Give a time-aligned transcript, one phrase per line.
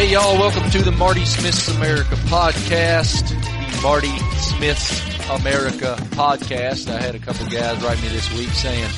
[0.00, 3.28] Hey y'all, welcome to the Marty Smith's America podcast.
[3.28, 6.90] The Marty Smith's America podcast.
[6.90, 8.88] I had a couple guys write me this week saying,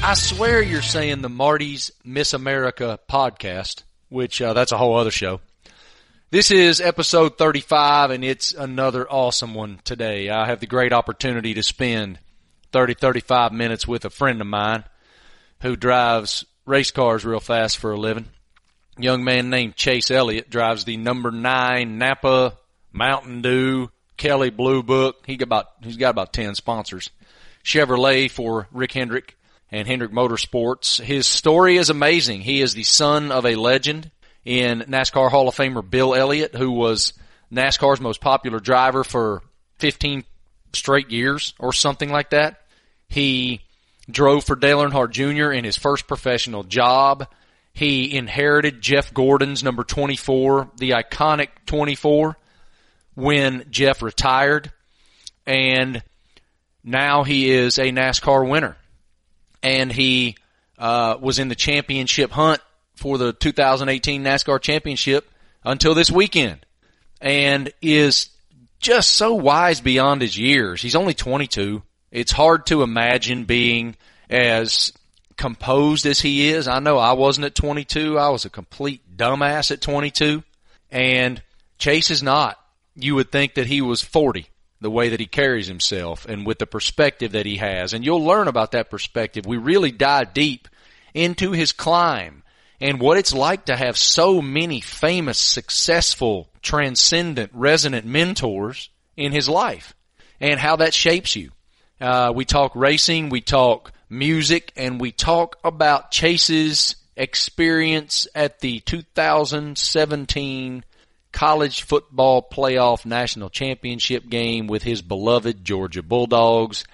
[0.00, 5.10] I swear you're saying the Marty's Miss America podcast, which uh, that's a whole other
[5.10, 5.40] show.
[6.30, 10.30] This is episode 35 and it's another awesome one today.
[10.30, 12.20] I have the great opportunity to spend
[12.70, 14.84] 30, 35 minutes with a friend of mine
[15.62, 18.28] who drives race cars real fast for a living
[18.98, 22.58] young man named Chase Elliott drives the number nine Napa
[22.92, 25.24] Mountain Dew Kelley Blue Book.
[25.26, 27.10] He got about he's got about ten sponsors.
[27.64, 29.36] Chevrolet for Rick Hendrick
[29.70, 31.00] and Hendrick Motorsports.
[31.00, 32.42] His story is amazing.
[32.42, 34.10] He is the son of a legend
[34.44, 37.12] in NASCAR Hall of Famer Bill Elliott, who was
[37.52, 39.42] NASCAR's most popular driver for
[39.78, 40.24] 15
[40.72, 42.60] straight years or something like that.
[43.08, 43.60] He
[44.10, 45.52] drove for Dale Earnhardt Jr.
[45.52, 47.28] in his first professional job.
[47.72, 52.36] He inherited Jeff Gordon's number 24, the iconic 24,
[53.14, 54.70] when Jeff retired.
[55.46, 56.02] And
[56.84, 58.76] now he is a NASCAR winner.
[59.62, 60.36] And he
[60.78, 62.60] uh, was in the championship hunt
[62.94, 65.28] for the 2018 NASCAR championship
[65.64, 66.66] until this weekend.
[67.20, 68.28] And is
[68.80, 70.82] just so wise beyond his years.
[70.82, 71.82] He's only 22.
[72.10, 73.96] It's hard to imagine being
[74.28, 74.92] as
[75.42, 76.68] composed as he is.
[76.68, 78.16] I know I wasn't at 22.
[78.16, 80.44] I was a complete dumbass at 22.
[80.88, 81.42] And
[81.78, 82.60] Chase is not.
[82.94, 84.46] You would think that he was 40,
[84.80, 87.92] the way that he carries himself and with the perspective that he has.
[87.92, 89.44] And you'll learn about that perspective.
[89.44, 90.68] We really dive deep
[91.12, 92.44] into his climb
[92.80, 99.48] and what it's like to have so many famous, successful, transcendent, resonant mentors in his
[99.48, 99.92] life
[100.40, 101.50] and how that shapes you.
[102.00, 108.80] Uh, we talk racing, we talk music, and we talk about Chase's experience at the
[108.80, 110.84] 2017
[111.32, 116.84] college football playoff national championship game with his beloved Georgia Bulldogs.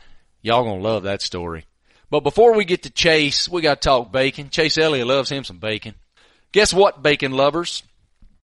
[0.43, 1.65] Y'all gonna love that story.
[2.09, 4.49] But before we get to Chase, we gotta talk bacon.
[4.49, 5.95] Chase Elliott loves him some bacon.
[6.53, 7.83] Guess what, bacon lovers?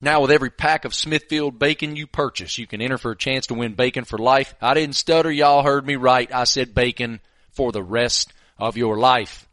[0.00, 3.48] Now with every pack of Smithfield bacon you purchase, you can enter for a chance
[3.48, 4.54] to win bacon for life.
[4.62, 5.30] I didn't stutter.
[5.30, 6.32] Y'all heard me right.
[6.32, 7.20] I said bacon
[7.50, 9.48] for the rest of your life.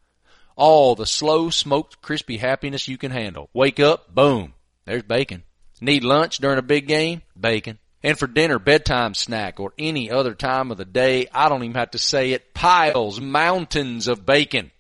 [0.55, 3.49] All the slow smoked crispy happiness you can handle.
[3.53, 4.53] Wake up, boom,
[4.85, 5.43] there's bacon.
[5.79, 7.21] Need lunch during a big game?
[7.39, 7.77] Bacon.
[8.03, 11.75] And for dinner, bedtime snack, or any other time of the day, I don't even
[11.75, 14.71] have to say it, piles, mountains of bacon.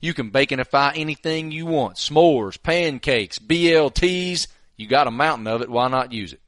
[0.00, 1.96] You can baconify anything you want.
[1.96, 4.48] S'mores, pancakes, BLTs.
[4.76, 6.40] You got a mountain of it, why not use it?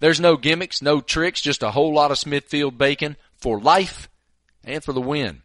[0.00, 4.08] There's no gimmicks, no tricks, just a whole lot of Smithfield bacon for life
[4.64, 5.42] and for the win.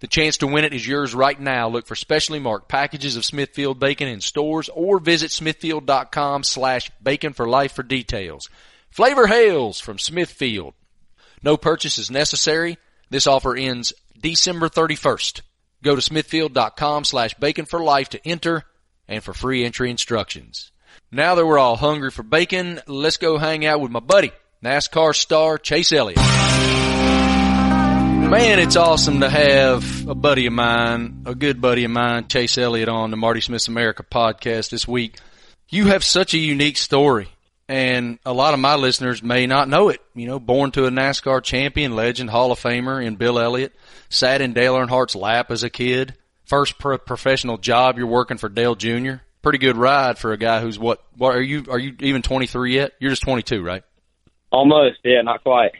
[0.00, 1.68] The chance to win it is yours right now.
[1.68, 7.32] Look for specially marked packages of Smithfield bacon in stores or visit smithfield.com slash bacon
[7.32, 8.48] for life for details.
[8.90, 10.74] Flavor hails from Smithfield.
[11.42, 12.78] No purchase is necessary.
[13.10, 15.42] This offer ends December 31st.
[15.82, 18.64] Go to smithfield.com slash bacon for life to enter
[19.06, 20.72] and for free entry instructions.
[21.10, 24.32] Now that we're all hungry for bacon, let's go hang out with my buddy,
[24.62, 26.87] NASCAR star Chase Elliott.
[28.30, 32.58] Man, it's awesome to have a buddy of mine, a good buddy of mine, Chase
[32.58, 35.16] Elliott on the Marty Smith's America podcast this week.
[35.70, 37.28] You have such a unique story
[37.68, 40.00] and a lot of my listeners may not know it.
[40.14, 43.74] You know, born to a NASCAR champion, legend, Hall of Famer in Bill Elliott,
[44.08, 46.14] sat in Dale Earnhardt's lap as a kid.
[46.44, 49.16] First pro- professional job, you're working for Dale Jr.
[49.42, 51.02] Pretty good ride for a guy who's what?
[51.16, 51.64] What are you?
[51.70, 52.92] Are you even 23 yet?
[52.98, 53.84] You're just 22, right?
[54.50, 55.72] Almost, yeah, not quite.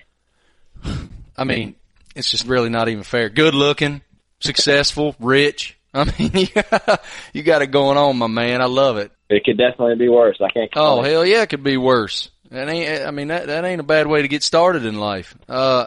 [1.37, 1.75] I mean,
[2.15, 3.29] it's just really not even fair.
[3.29, 4.03] Good looking,
[4.41, 5.77] successful, rich.
[5.95, 6.49] I mean,
[7.33, 8.61] you got it going on, my man.
[8.61, 9.11] I love it.
[9.31, 10.39] It could definitely be worse.
[10.41, 10.71] I can't.
[10.77, 12.31] Oh hell yeah, it could be worse.
[12.51, 13.07] That ain't.
[13.07, 15.37] I mean, that that ain't a bad way to get started in life.
[15.49, 15.87] Uh,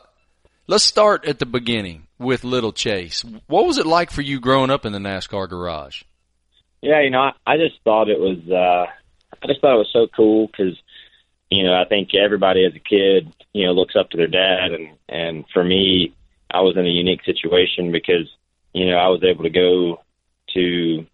[0.68, 3.24] let's start at the beginning with Little Chase.
[3.48, 6.04] What was it like for you growing up in the NASCAR garage?
[6.82, 8.40] Yeah, you know, I, I just thought it was.
[8.50, 8.92] uh
[9.44, 10.78] I just thought it was so cool because,
[11.50, 14.72] you know, I think everybody as a kid, you know, looks up to their dad,
[14.72, 16.14] and and for me,
[16.50, 18.30] I was in a unique situation because
[18.74, 20.02] you know I was able to go
[20.54, 21.06] to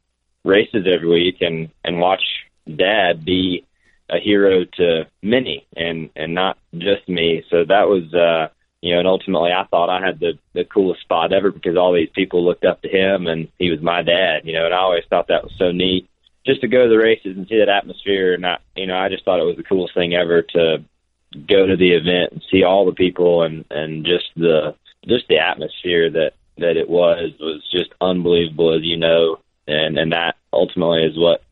[0.44, 2.24] races every week and and watch
[2.66, 3.66] Dad be
[4.10, 7.44] a hero to many and and not just me.
[7.50, 11.02] So that was uh you know, and ultimately I thought I had the the coolest
[11.02, 14.42] spot ever because all these people looked up to him and he was my dad,
[14.46, 16.08] you know, and I always thought that was so neat
[16.46, 19.10] just to go to the races and see that atmosphere and I you know, I
[19.10, 20.84] just thought it was the coolest thing ever to
[21.34, 24.76] go to the event and see all the people and and just the
[25.08, 30.12] just the atmosphere that that it was was just unbelievable, as you know, and and
[30.12, 31.44] that ultimately is what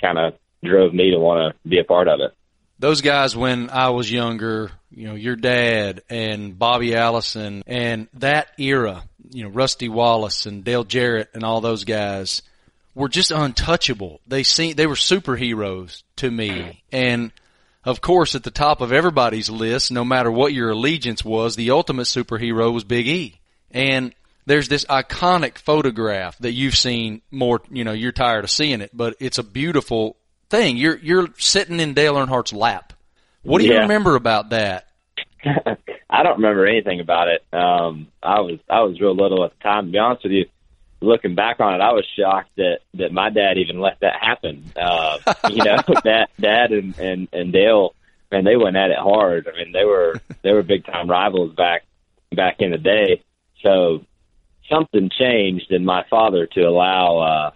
[0.00, 2.32] kind of drove me to want to be a part of it.
[2.78, 8.48] Those guys, when I was younger, you know, your dad and Bobby Allison and that
[8.58, 12.42] era, you know, Rusty Wallace and Dale Jarrett and all those guys
[12.94, 14.20] were just untouchable.
[14.26, 16.82] They seem, they were superheroes to me.
[16.92, 17.32] And
[17.84, 21.70] of course, at the top of everybody's list, no matter what your allegiance was, the
[21.70, 23.40] ultimate superhero was Big E.
[23.70, 24.14] And
[24.46, 28.90] there's this iconic photograph that you've seen more, you know, you're tired of seeing it,
[28.92, 30.16] but it's a beautiful
[30.50, 30.76] thing.
[30.76, 32.92] You're, you're sitting in Dale Earnhardt's lap.
[33.42, 34.86] What do you remember about that?
[35.44, 37.44] I don't remember anything about it.
[37.52, 39.86] Um, I was I was real little at the time.
[39.86, 40.46] To be honest with you,
[41.04, 44.64] looking back on it, I was shocked that that my dad even let that happen.
[44.76, 45.18] Uh,
[45.50, 47.94] you know, that dad and and and Dale,
[48.30, 49.48] man, they went at it hard.
[49.48, 51.84] I mean, they were they were big time rivals back
[52.32, 53.22] back in the day.
[53.62, 54.04] So
[54.68, 57.50] something changed in my father to allow uh,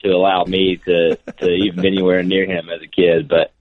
[0.00, 3.52] to allow me to to even be anywhere near him as a kid, but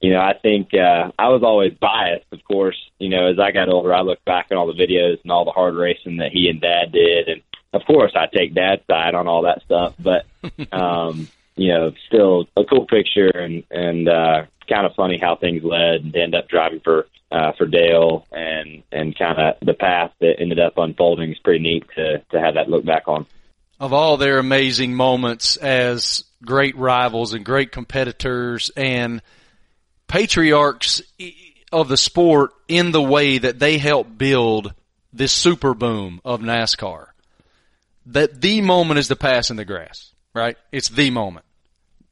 [0.00, 2.76] you know, I think uh, I was always biased, of course.
[2.98, 5.44] You know, as I got older, I look back at all the videos and all
[5.44, 7.42] the hard racing that he and Dad did, and
[7.72, 9.94] of course, I take Dad's side on all that stuff.
[9.98, 10.26] But
[10.72, 15.62] um, you know, still a cool picture and and uh, kind of funny how things
[15.62, 20.12] led and end up driving for uh, for Dale and and kind of the path
[20.20, 23.26] that ended up unfolding is pretty neat to to have that look back on.
[23.80, 29.22] of all their amazing moments as great rivals and great competitors and
[30.06, 31.02] patriarchs
[31.72, 34.72] of the sport in the way that they helped build
[35.12, 37.06] this super boom of NASCAR.
[38.06, 40.56] That the moment is the pass in the grass, right?
[40.72, 41.44] It's the moment.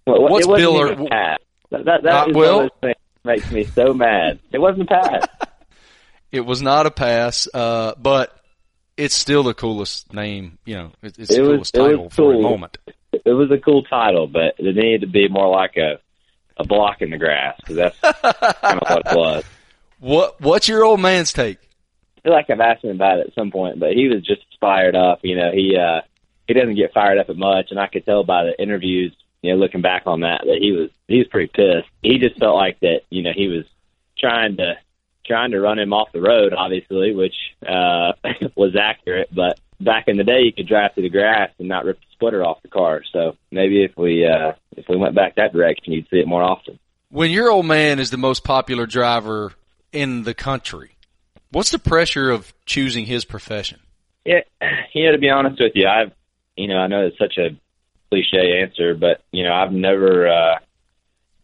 [0.07, 1.39] Well, What's Bill or- pass.
[1.71, 4.39] That that, that is well- one of those things that makes me so mad.
[4.53, 5.27] It wasn't a pass.
[6.33, 8.37] It was not a pass, uh, but
[8.97, 12.11] it's still the coolest name, you know, it- it's the It was- coolest was title
[12.11, 12.77] for a moment.
[13.13, 16.01] it was a cool title, but it needed to be more like a
[16.57, 19.45] a block in the grass because that's kind of what it was.
[20.01, 21.59] What, what's your old man's take?
[22.19, 24.43] I feel like I've asked him about it at some point, but he was just
[24.65, 25.21] fired up.
[25.23, 26.01] You know, he uh,
[26.49, 29.15] he doesn't get fired up at much, and I could tell by the interviews.
[29.43, 31.89] You know, looking back on that, that he was he was pretty pissed.
[32.03, 33.03] He just felt like that.
[33.11, 33.67] You know, he was
[34.19, 34.77] trying to
[35.27, 38.13] trying to run him off the road, obviously, which uh,
[38.57, 39.29] was accurate.
[39.35, 42.07] But back in the day, you could drive through the grass and not rip the
[42.13, 43.03] splitter off the car.
[43.13, 46.43] So maybe if we uh, if we went back that direction, you'd see it more
[46.43, 46.79] often.
[47.11, 49.53] When your old man is the most popular driver
[49.93, 50.93] in the country,
[51.51, 53.79] what's the pressure of choosing his profession?
[54.25, 54.41] Yeah,
[54.93, 56.13] you know, to be honest with you, I've,
[56.57, 57.57] you know, I know it's such a
[58.11, 60.59] cliche answer, but you know, I've never, uh,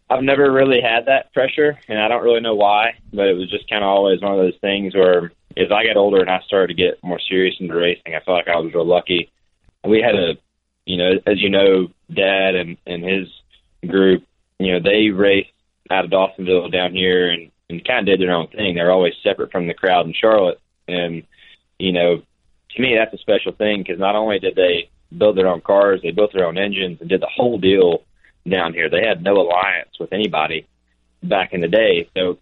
[0.08, 2.94] I've never really had that pressure, and I don't really know why.
[3.12, 5.96] But it was just kind of always one of those things where, as I got
[5.96, 8.72] older and I started to get more serious into racing, I felt like I was
[8.74, 9.30] real lucky.
[9.84, 10.34] We had a,
[10.84, 13.28] you know, as you know, Dad and and his
[13.86, 14.24] group,
[14.58, 15.50] you know, they raced
[15.90, 18.74] out of Dawsonville down here and and kind of did their own thing.
[18.74, 21.22] They're always separate from the crowd in Charlotte, and
[21.78, 22.22] you know,
[22.74, 26.00] to me, that's a special thing because not only did they build their own cars,
[26.02, 28.02] they built their own engines and did the whole deal
[28.48, 28.88] down here.
[28.88, 30.66] They had no alliance with anybody
[31.22, 32.08] back in the day.
[32.16, 32.38] So,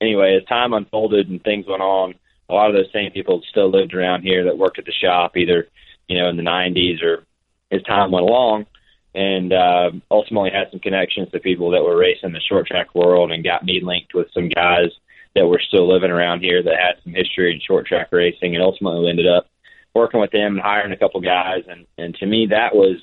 [0.00, 2.14] anyway, as time unfolded and things went on,
[2.48, 5.36] a lot of those same people still lived around here that worked at the shop,
[5.36, 5.68] either
[6.08, 7.24] you know in the '90s or
[7.70, 8.66] as time went along,
[9.14, 13.32] and uh, ultimately had some connections to people that were racing the short track world
[13.32, 14.90] and got me linked with some guys
[15.34, 18.62] that were still living around here that had some history in short track racing, and
[18.62, 19.46] ultimately ended up
[19.94, 21.64] working with them and hiring a couple guys.
[21.68, 22.96] And and to me, that was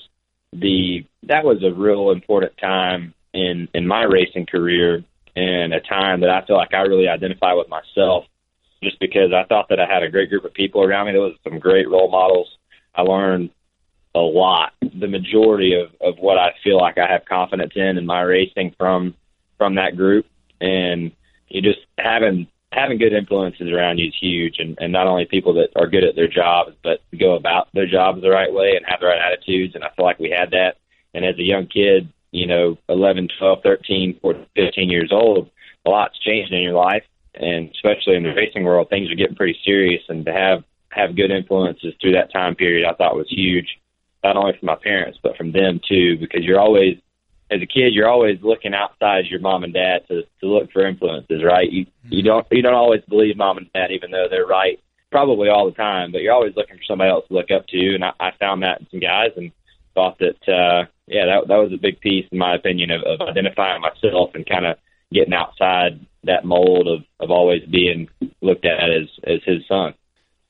[0.54, 5.04] the that was a real important time in in my racing career,
[5.36, 8.26] and a time that I feel like I really identify with myself,
[8.84, 11.14] just because I thought that I had a great group of people around me.
[11.14, 12.50] There was some great role models.
[12.96, 13.52] I learned
[14.16, 14.74] a lot.
[14.82, 18.76] The majority of of what I feel like I have confidence in in my racing
[18.78, 19.16] from
[19.58, 20.26] from that group,
[20.60, 21.12] and
[21.50, 25.54] you just having having good influences around you is huge and, and not only people
[25.54, 28.86] that are good at their jobs but go about their jobs the right way and
[28.88, 30.78] have the right attitudes and I feel like we had that.
[31.14, 35.50] And as a young kid you know 11 12 13 14 15 years old
[35.86, 39.36] a lot's changed in your life and especially in the racing world things are getting
[39.36, 43.30] pretty serious and to have have good influences through that time period I thought was
[43.30, 43.80] huge
[44.24, 46.98] not only from my parents but from them too because you're always
[47.52, 50.88] as a kid, you're always looking outside your mom and dad to to look for
[50.88, 51.70] influences, right?
[51.70, 54.80] You you don't you don't always believe mom and dad, even though they're right,
[55.12, 56.12] probably all the time.
[56.12, 58.64] But you're always looking for somebody else to look up to, and I, I found
[58.64, 59.52] that in some guys, and
[59.94, 63.28] thought that uh, yeah, that that was a big piece, in my opinion, of, of
[63.28, 64.78] identifying myself and kind of
[65.12, 68.10] getting outside that mold of of always being
[68.42, 69.94] looked at as as his son.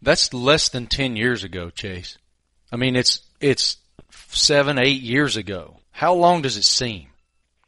[0.01, 2.18] That's less than 10 years ago, Chase.
[2.72, 3.77] I mean, it's, it's
[4.29, 5.79] seven, eight years ago.
[6.00, 7.10] How long does it seem?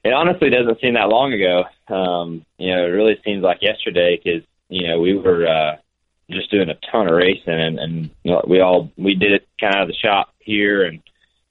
[0.03, 1.63] it honestly doesn't seem that long ago.
[1.93, 5.75] Um, you know, it really seems like yesterday because you know we were uh,
[6.29, 8.09] just doing a ton of racing, and, and
[8.47, 11.01] we all we did it kind of the shop here, and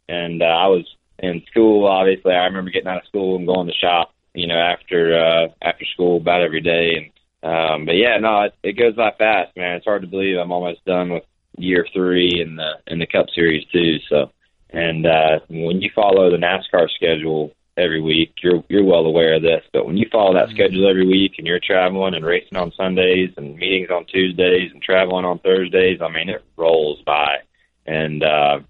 [0.08, 0.84] and uh, I was
[1.18, 1.86] in school.
[1.86, 4.12] Obviously, I remember getting out of school and going to shop.
[4.34, 8.54] You know, after uh, after school about every day, and um, but yeah, no, it,
[8.62, 9.76] it goes by fast, man.
[9.76, 11.24] It's hard to believe I'm almost done with
[11.56, 13.98] year three in the in the Cup Series too.
[14.08, 14.30] So,
[14.72, 19.42] and uh, when you follow the NASCAR schedule every week, you're you're well aware of
[19.42, 19.64] this.
[19.72, 20.54] But when you follow that mm-hmm.
[20.54, 24.82] schedule every week and you're traveling and racing on Sundays and meetings on Tuesdays and
[24.82, 27.38] traveling on Thursdays, I mean it rolls by.
[27.86, 28.60] And uh,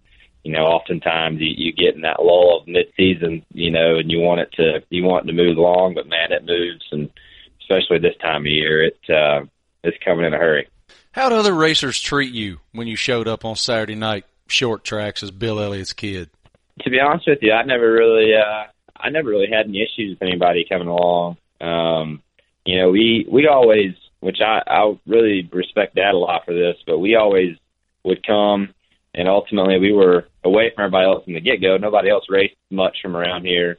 [0.42, 4.10] you know, oftentimes you, you get in that lull of mid season, you know, and
[4.10, 7.10] you want it to you want it to move along, but man, it moves and
[7.60, 9.44] especially this time of year, it uh,
[9.84, 10.68] it's coming in a hurry.
[11.12, 15.22] How did other racers treat you when you showed up on Saturday night short tracks
[15.22, 16.30] as Bill Elliott's kid?
[16.82, 18.64] To be honest with you, I never really, uh,
[18.96, 21.36] I never really had any issues with anybody coming along.
[21.60, 22.22] Um,
[22.64, 26.76] you know, we we always, which I I really respect Dad a lot for this,
[26.86, 27.56] but we always
[28.04, 28.74] would come,
[29.14, 31.76] and ultimately we were away from everybody else from the get go.
[31.76, 33.78] Nobody else raced much from around here,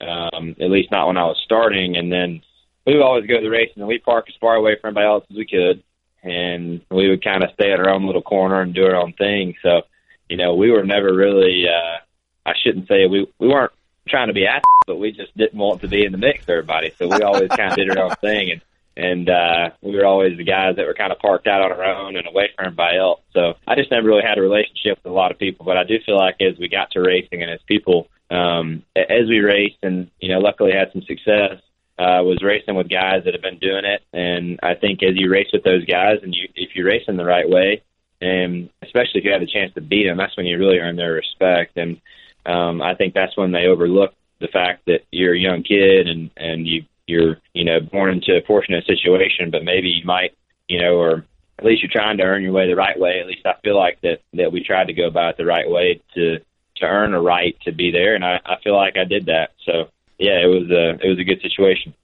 [0.00, 2.42] um, at least not when I was starting, and then
[2.86, 5.06] we would always go to the races and we park as far away from everybody
[5.06, 5.82] else as we could,
[6.22, 9.12] and we would kind of stay at our own little corner and do our own
[9.14, 9.54] thing.
[9.62, 9.82] So,
[10.30, 11.66] you know, we were never really.
[11.68, 11.98] uh
[12.46, 13.72] I shouldn't say we we weren't
[14.08, 16.50] trying to be assholes, but we just didn't want to be in the mix with
[16.50, 16.92] everybody.
[16.98, 18.60] So we always kind of did our own thing, and
[18.96, 21.84] and uh, we were always the guys that were kind of parked out on our
[21.84, 23.20] own and away from everybody else.
[23.32, 25.84] So I just never really had a relationship with a lot of people, but I
[25.84, 29.78] do feel like as we got to racing and as people, um, as we raced
[29.82, 31.60] and you know, luckily had some success,
[31.98, 35.30] uh, was racing with guys that have been doing it, and I think as you
[35.30, 37.82] race with those guys, and you if you race in the right way,
[38.20, 40.96] and especially if you have the chance to beat them, that's when you really earn
[40.96, 41.76] their respect.
[41.76, 42.00] And
[42.46, 46.30] um, I think that's when they overlook the fact that you're a young kid and
[46.36, 50.34] and you you're you know born into a fortunate situation, but maybe you might
[50.68, 51.24] you know or
[51.58, 53.20] at least you're trying to earn your way the right way.
[53.20, 55.68] At least I feel like that that we tried to go about it the right
[55.68, 56.38] way to
[56.76, 59.50] to earn a right to be there, and I, I feel like I did that.
[59.66, 61.94] So yeah, it was a it was a good situation.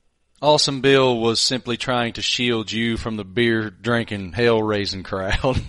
[0.43, 5.62] Awesome Bill was simply trying to shield you from the beer drinking hell raising crowd.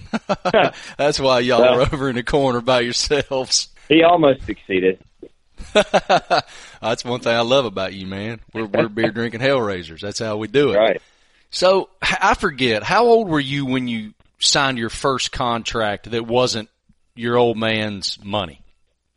[0.97, 3.69] That's why y'all well, are over in the corner by yourselves.
[3.87, 4.99] He almost succeeded.
[5.73, 8.41] That's one thing I love about you, man.
[8.53, 10.01] We're, we're beer drinking hell raisers.
[10.01, 10.77] That's how we do it.
[10.77, 11.01] Right.
[11.49, 16.69] So I forget, how old were you when you signed your first contract that wasn't
[17.15, 18.61] your old man's money?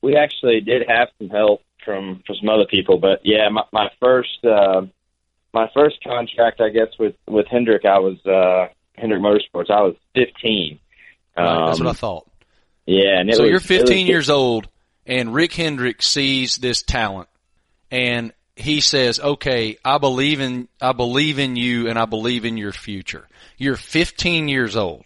[0.01, 2.99] We actually did have some help from from some other people.
[2.99, 4.83] But yeah, my, my first uh,
[5.53, 9.71] my first contract, I guess, with with Hendrick, I was uh, Hendrick Motorsports.
[9.71, 10.79] I was 15.
[11.37, 12.31] Um, right, that's what I thought.
[12.87, 14.69] Yeah, and so was, you're 15 years old,
[15.07, 17.29] and Rick Hendrick sees this talent,
[17.91, 22.57] and he says, "Okay, I believe in I believe in you, and I believe in
[22.57, 23.27] your future."
[23.57, 25.05] You're 15 years old.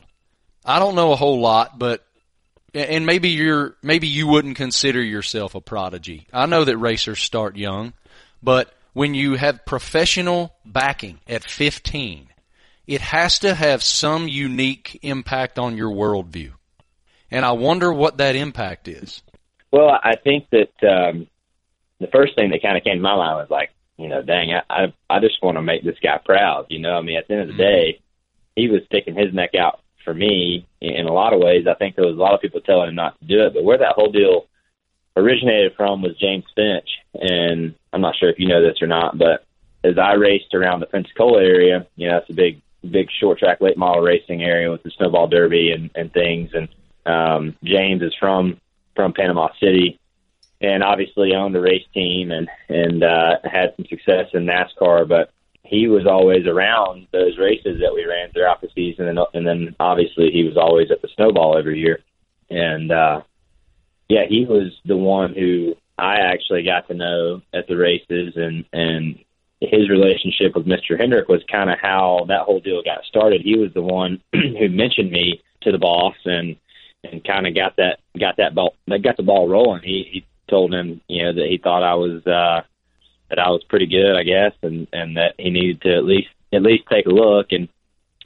[0.64, 2.04] I don't know a whole lot, but
[2.72, 6.26] and maybe you're maybe you wouldn't consider yourself a prodigy.
[6.32, 7.92] I know that racers start young,
[8.42, 12.28] but when you have professional backing at 15,
[12.86, 16.52] it has to have some unique impact on your worldview.
[17.30, 19.22] And I wonder what that impact is.
[19.72, 21.26] Well, I think that um,
[21.98, 24.52] the first thing that kind of came to my mind was like, you know, dang,
[24.52, 26.66] I I, I just want to make this guy proud.
[26.68, 27.62] You know, I mean, at the end of the mm-hmm.
[27.62, 28.00] day,
[28.54, 31.66] he was sticking his neck out for me in a lot of ways.
[31.68, 33.64] I think there was a lot of people telling him not to do it, but
[33.64, 34.46] where that whole deal
[35.16, 39.16] originated from was James Finch, and I'm not sure if you know this or not,
[39.16, 39.44] but
[39.84, 42.60] as I raced around the Pensacola area, you know, it's a big,
[42.90, 46.50] big short track late model racing area with the snowball derby and, and things.
[46.54, 46.68] And
[47.06, 48.60] um, James is from
[48.96, 50.00] from Panama City,
[50.60, 55.06] and obviously owned a race team and and uh, had some success in NASCAR.
[55.06, 55.30] But
[55.62, 59.76] he was always around those races that we ran throughout the season, and, and then
[59.78, 62.00] obviously he was always at the snowball every year.
[62.50, 63.22] And uh,
[64.08, 68.64] yeah, he was the one who I actually got to know at the races, and
[68.72, 69.18] and
[69.60, 70.98] his relationship with Mr.
[70.98, 73.40] Hendrick was kind of how that whole deal got started.
[73.42, 76.56] He was the one who mentioned me to the boss and
[77.04, 79.82] and kind of got that got that ball that got the ball rolling.
[79.82, 82.62] He he told him you know that he thought I was uh
[83.30, 86.28] that I was pretty good, I guess, and and that he needed to at least
[86.52, 87.52] at least take a look.
[87.52, 87.68] And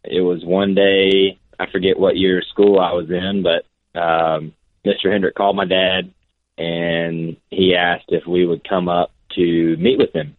[0.04, 3.64] it was one day, I forget what year of school I was in, but
[3.98, 4.52] um,
[4.87, 5.10] Mr.
[5.10, 6.12] Hendrick called my dad
[6.58, 10.36] and he asked if we would come up to meet with him.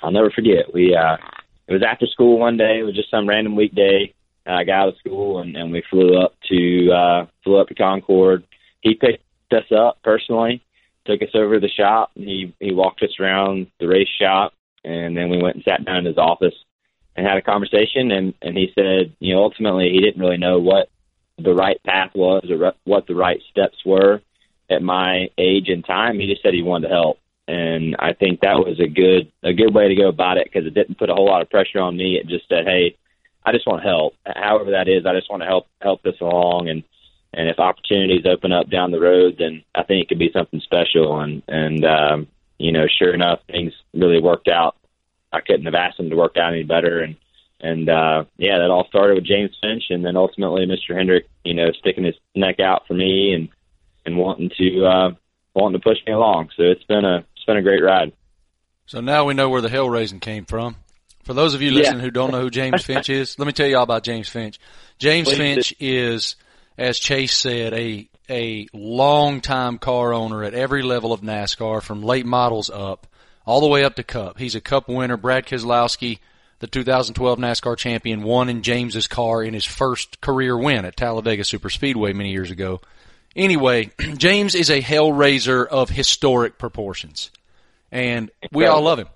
[0.00, 0.72] I'll never forget.
[0.72, 1.16] We uh,
[1.66, 2.78] it was after school one day.
[2.78, 4.14] It was just some random weekday.
[4.46, 7.74] I got out of school and, and we flew up to uh, flew up to
[7.74, 8.44] Concord.
[8.80, 10.62] He picked us up personally
[11.08, 12.10] took us over to the shop.
[12.14, 14.52] He he walked us around the race shop,
[14.84, 16.54] and then we went and sat down in his office
[17.16, 18.10] and had a conversation.
[18.12, 20.90] And and he said, you know, ultimately he didn't really know what
[21.38, 24.20] the right path was or what the right steps were
[24.70, 26.18] at my age and time.
[26.18, 29.52] He just said he wanted to help, and I think that was a good a
[29.52, 31.80] good way to go about it because it didn't put a whole lot of pressure
[31.80, 32.16] on me.
[32.16, 32.96] It just said, hey,
[33.44, 35.06] I just want to help, however that is.
[35.06, 36.82] I just want to help help this along and
[37.34, 40.60] and if opportunities open up down the road, then I think it could be something
[40.60, 41.20] special.
[41.20, 42.26] And and um,
[42.58, 44.76] you know, sure enough, things really worked out.
[45.32, 47.00] I couldn't have asked them to work out any better.
[47.00, 47.16] And
[47.60, 50.96] and uh, yeah, that all started with James Finch, and then ultimately Mr.
[50.96, 53.48] Hendrick, you know, sticking his neck out for me and
[54.04, 55.10] and wanting to uh,
[55.54, 56.50] wanting to push me along.
[56.56, 58.12] So it's been a it's been a great ride.
[58.86, 60.76] So now we know where the hell raising came from.
[61.24, 62.04] For those of you listening yeah.
[62.04, 64.58] who don't know who James Finch is, let me tell you all about James Finch.
[64.98, 65.74] James Please Finch do.
[65.80, 66.36] is
[66.78, 72.02] as Chase said, a a long time car owner at every level of NASCAR, from
[72.02, 73.06] late models up,
[73.44, 74.38] all the way up to Cup.
[74.38, 75.16] He's a Cup winner.
[75.16, 76.18] Brad Keselowski,
[76.60, 81.42] the 2012 NASCAR champion, won in James's car in his first career win at Talladega
[81.42, 82.80] Superspeedway many years ago.
[83.38, 87.30] Anyway, James is a hellraiser of historic proportions,
[87.90, 89.08] and we all love him.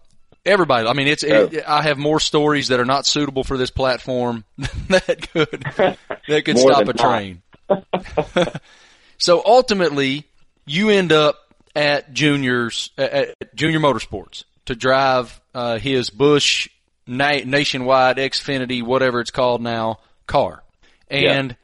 [0.44, 0.88] Everybody.
[0.88, 1.22] I mean, it's.
[1.22, 4.44] It, I have more stories that are not suitable for this platform
[4.88, 5.64] that could
[6.28, 7.42] that could stop a train.
[9.18, 10.24] so ultimately,
[10.66, 11.36] you end up
[11.74, 16.68] at juniors at Junior Motorsports to drive uh, his Busch
[17.06, 20.62] na- nationwide Xfinity, whatever it's called now, car,
[21.08, 21.50] and.
[21.50, 21.56] Yeah.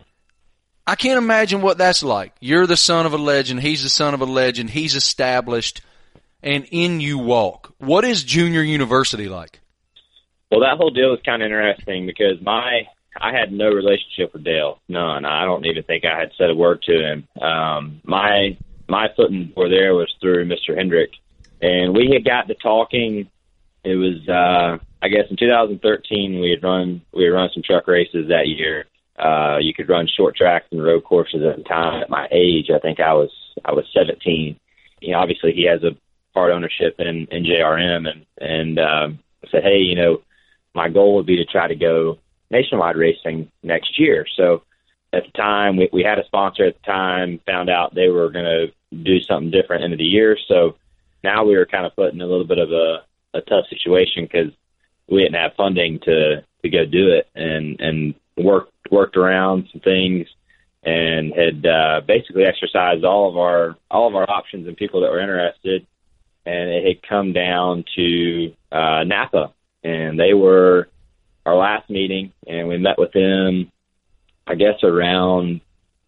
[0.88, 2.32] I can't imagine what that's like.
[2.40, 3.60] You're the son of a legend.
[3.60, 4.70] He's the son of a legend.
[4.70, 5.82] He's established,
[6.42, 7.74] and in you walk.
[7.76, 9.60] What is junior university like?
[10.50, 12.88] Well, that whole deal is kind of interesting because my
[13.20, 15.26] I had no relationship with Dale, none.
[15.26, 17.28] I don't even think I had said a word to him.
[17.38, 18.56] Um, my
[18.88, 20.74] my foot in door there was through Mr.
[20.74, 21.10] Hendrick,
[21.60, 23.28] and we had got to talking.
[23.84, 27.86] It was uh, I guess in 2013 we had run we had run some truck
[27.86, 28.86] races that year.
[29.18, 32.02] Uh, you could run short tracks and road courses at the time.
[32.02, 33.30] At my age, I think I was
[33.64, 34.58] I was 17.
[35.00, 35.96] You know, obviously he has a
[36.34, 39.18] part ownership in in JRM, and and um,
[39.50, 40.22] said, hey, you know,
[40.74, 42.18] my goal would be to try to go
[42.50, 44.26] nationwide racing next year.
[44.36, 44.62] So
[45.12, 48.30] at the time, we, we had a sponsor at the time, found out they were
[48.30, 50.36] going to do something different end of the year.
[50.48, 50.76] So
[51.24, 53.04] now we were kind of put in a little bit of a,
[53.34, 54.52] a tough situation because
[55.10, 59.80] we didn't have funding to, to go do it and, and worked, worked around some
[59.80, 60.26] things
[60.82, 65.10] and had uh, basically exercised all of our, all of our options and people that
[65.10, 65.86] were interested.
[66.46, 70.88] And it had come down to uh, Napa and they were
[71.46, 73.72] our last meeting, and we met with them,
[74.46, 75.60] I guess around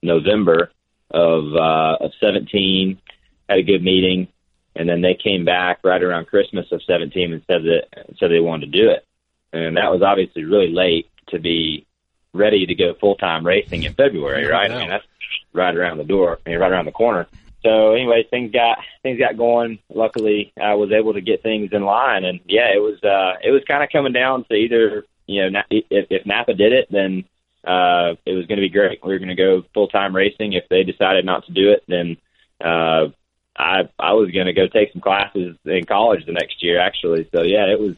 [0.02, 0.70] November
[1.10, 3.00] of uh, of 17.
[3.48, 4.28] Had a good meeting,
[4.76, 8.40] and then they came back right around Christmas of 17 and said that said they
[8.40, 9.04] wanted to do it,
[9.52, 11.86] and that was obviously really late to be
[12.32, 14.70] ready to go full time racing in February, right?
[14.70, 15.06] I mean that's
[15.52, 17.26] right around the door, I mean, right around the corner.
[17.62, 19.78] So anyway, things got things got going.
[19.92, 23.50] Luckily, I was able to get things in line, and yeah, it was uh, it
[23.50, 27.24] was kind of coming down to either you know, if, if Napa did it, then
[27.64, 28.98] uh, it was going to be great.
[29.04, 30.54] We were going to go full time racing.
[30.54, 32.16] If they decided not to do it, then
[32.60, 33.08] uh,
[33.56, 37.28] I I was going to go take some classes in college the next year, actually.
[37.32, 37.94] So yeah, it was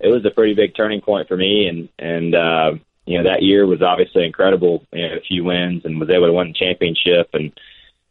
[0.00, 2.72] it was a pretty big turning point for me, and and uh,
[3.06, 4.84] you know that year was obviously incredible.
[4.92, 7.52] You know, a few wins and was able to win the championship, and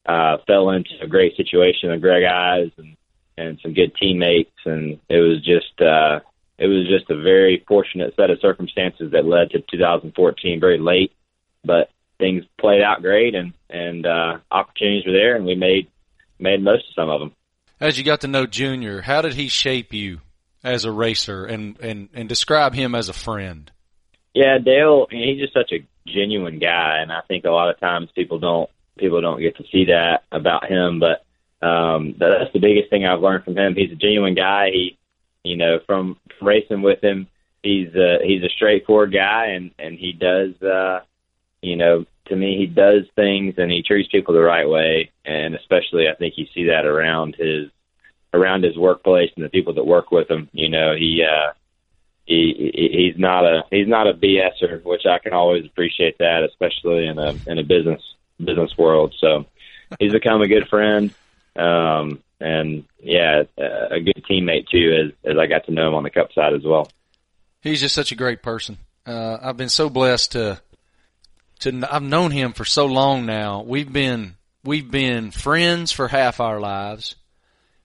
[0.05, 2.95] uh, fell into a great situation with Greg Ives and
[3.38, 6.21] and some good teammates, and it was just uh,
[6.58, 11.12] it was just a very fortunate set of circumstances that led to 2014 very late,
[11.63, 15.88] but things played out great and and uh, opportunities were there, and we made
[16.39, 17.34] made most of some of them.
[17.79, 20.21] As you got to know Junior, how did he shape you
[20.63, 23.71] as a racer, and and and describe him as a friend?
[24.36, 28.10] Yeah, Dale, he's just such a genuine guy, and I think a lot of times
[28.13, 28.69] people don't
[29.00, 31.26] people don't get to see that about him, but
[31.65, 33.76] um, that's the biggest thing I've learned from him.
[33.76, 34.69] He's a genuine guy.
[34.71, 34.98] He
[35.45, 37.28] you know, from, racing with him,
[37.63, 41.00] he's a, he's a straightforward guy, and and he does, uh,
[41.62, 45.56] you know, to me, he does things and he treats people the right way, and
[45.56, 47.69] especially I think you see that around his
[48.34, 50.50] around his workplace and the people that work with him.
[50.52, 51.54] You know, he uh,
[52.26, 57.08] he he's not a he's not a BSer, which I can always appreciate that, especially
[57.08, 58.02] in a in a business
[58.44, 59.14] business world.
[59.20, 59.46] So
[60.00, 61.14] he's become a good friend.
[61.56, 66.04] Um, and yeah, a good teammate too, as as I got to know him on
[66.04, 66.92] the Cup side as well.
[67.62, 68.78] He's just such a great person.
[69.06, 70.62] Uh, I've been so blessed to
[71.60, 73.62] to I've known him for so long now.
[73.62, 77.16] We've been we've been friends for half our lives.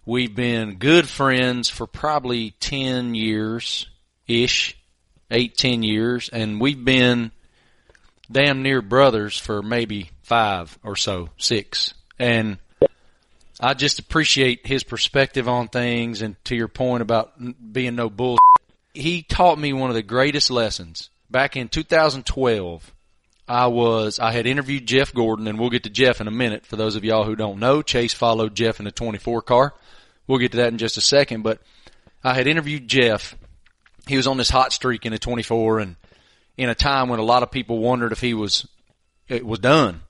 [0.06, 3.86] We've been good friends for probably 10 years
[4.30, 4.76] ish,
[5.30, 7.32] eight, 10 years, and we've been
[8.30, 11.94] damn near brothers for maybe five or so, six.
[12.18, 12.58] And
[13.58, 17.32] I just appreciate his perspective on things and to your point about
[17.72, 18.38] being no bull.
[18.94, 22.94] He taught me one of the greatest lessons back in 2012.
[23.46, 26.64] I was, I had interviewed Jeff Gordon and we'll get to Jeff in a minute.
[26.64, 29.74] For those of y'all who don't know, Chase followed Jeff in the 24 car.
[30.26, 31.60] We'll get to that in just a second, but
[32.22, 33.36] I had interviewed Jeff.
[34.06, 35.96] He was on this hot streak in the 24 and
[36.56, 38.66] in a time when a lot of people wondered if he was,
[39.28, 40.02] it was done.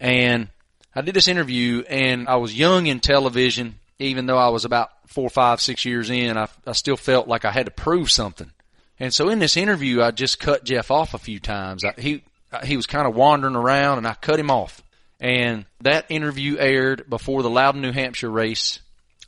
[0.00, 0.48] And
[0.94, 4.90] I did this interview and I was young in television, even though I was about
[5.06, 8.50] four, five, six years in, I, I still felt like I had to prove something.
[8.98, 11.84] And so in this interview, I just cut Jeff off a few times.
[11.84, 12.22] I, he,
[12.64, 14.82] he was kind of wandering around and I cut him off.
[15.20, 18.80] And that interview aired before the Loudon, New Hampshire race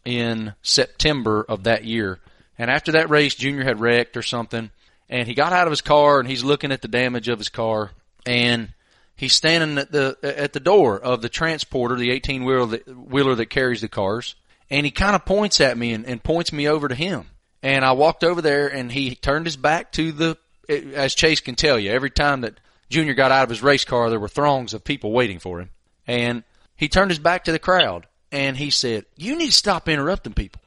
[0.05, 2.21] in September of that year.
[2.59, 4.71] And after that race, Junior had wrecked or something
[5.09, 7.49] and he got out of his car and he's looking at the damage of his
[7.49, 7.91] car
[8.25, 8.73] and
[9.15, 13.81] he's standing at the at the door of the transporter, the 18 wheeler that, carries
[13.81, 14.35] the cars,
[14.69, 17.27] and he kind of points at me and, and points me over to him.
[17.63, 20.39] And I walked over there, and he turned his back to the.
[20.69, 22.59] As Chase can tell you, every time that
[22.91, 25.71] Junior got out of his race car, there were throngs of people waiting for him,
[26.09, 26.43] and
[26.77, 30.35] he turned his back to the crowd, and he said, "You need to stop interrupting
[30.35, 30.61] people."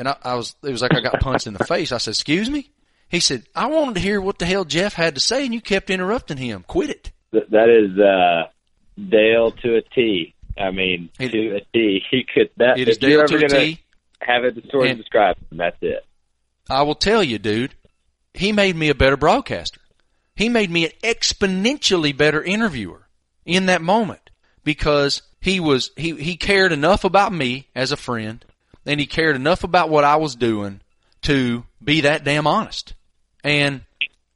[0.00, 1.92] And I, I was, it was like I got punched in the face.
[1.92, 2.70] I said, "Excuse me."
[3.10, 5.60] He said, "I wanted to hear what the hell Jeff had to say, and you
[5.60, 6.64] kept interrupting him.
[6.66, 8.50] Quit it." that is uh,
[8.98, 10.34] Dale to a T.
[10.58, 12.02] I mean, it, to a T.
[12.10, 12.78] He could that.
[12.78, 13.80] It is Dale to a T.
[14.22, 16.02] Have it sort of described, and that's it.
[16.70, 17.74] I will tell you, dude.
[18.32, 19.82] He made me a better broadcaster.
[20.34, 23.06] He made me an exponentially better interviewer
[23.44, 24.30] in that moment
[24.64, 28.42] because he was he he cared enough about me as a friend,
[28.86, 30.80] and he cared enough about what I was doing
[31.22, 32.94] to be that damn honest.
[33.44, 33.82] And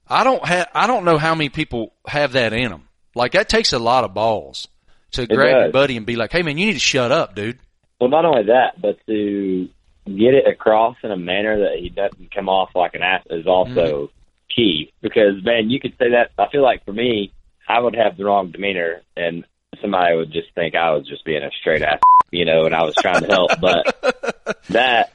[0.08, 2.88] I don't have, I don't know how many people have that in them.
[3.14, 4.68] Like that takes a lot of balls
[5.12, 5.62] to it grab does.
[5.64, 7.58] your buddy and be like, "Hey man, you need to shut up, dude."
[8.00, 9.68] Well, not only that, but to
[10.06, 13.46] get it across in a manner that he doesn't come off like an ass is
[13.46, 14.54] also mm-hmm.
[14.54, 14.92] key.
[15.00, 16.30] Because man, you could say that.
[16.38, 17.32] I feel like for me,
[17.68, 19.44] I would have the wrong demeanor, and
[19.80, 22.00] somebody would just think I was just being a straight ass,
[22.34, 23.50] you know, and I was trying to help.
[23.60, 25.12] But that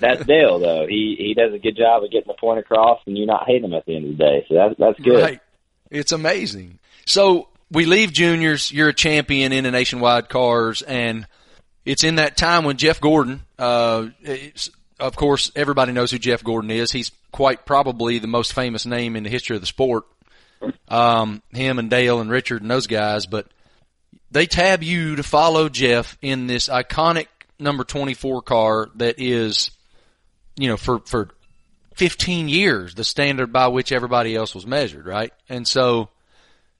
[0.00, 0.86] that's Dale though.
[0.86, 3.62] He he does a good job of getting the point across, and you're not hate
[3.62, 4.46] him at the end of the day.
[4.48, 5.22] So that's that's good.
[5.22, 5.40] Right.
[5.90, 6.78] It's amazing.
[7.06, 8.72] So we leave juniors.
[8.72, 11.26] You're a champion in the nationwide cars, and
[11.84, 13.42] it's in that time when Jeff Gordon.
[13.58, 14.08] Uh,
[14.98, 16.90] of course, everybody knows who Jeff Gordon is.
[16.90, 20.04] He's quite probably the most famous name in the history of the sport.
[20.88, 23.46] Um, him and Dale and Richard and those guys, but
[24.36, 27.26] they tab you to follow Jeff in this iconic
[27.58, 29.70] number 24 car that is
[30.56, 31.28] you know, for, for
[31.94, 35.32] 15 years, the standard by which everybody else was measured, right?
[35.48, 36.08] And so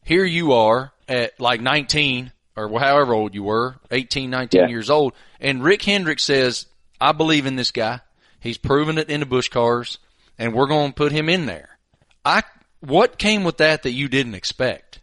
[0.04, 4.68] here you are at like 19 or however old you were, 18, 19 yeah.
[4.68, 5.12] years old.
[5.40, 6.66] And Rick Hendrick says,
[7.00, 8.00] I believe in this guy.
[8.40, 9.98] He's proven it in the Busch cars
[10.38, 11.78] and we're going to put him in there.
[12.24, 12.42] I,
[12.80, 15.00] what came with that that you didn't expect?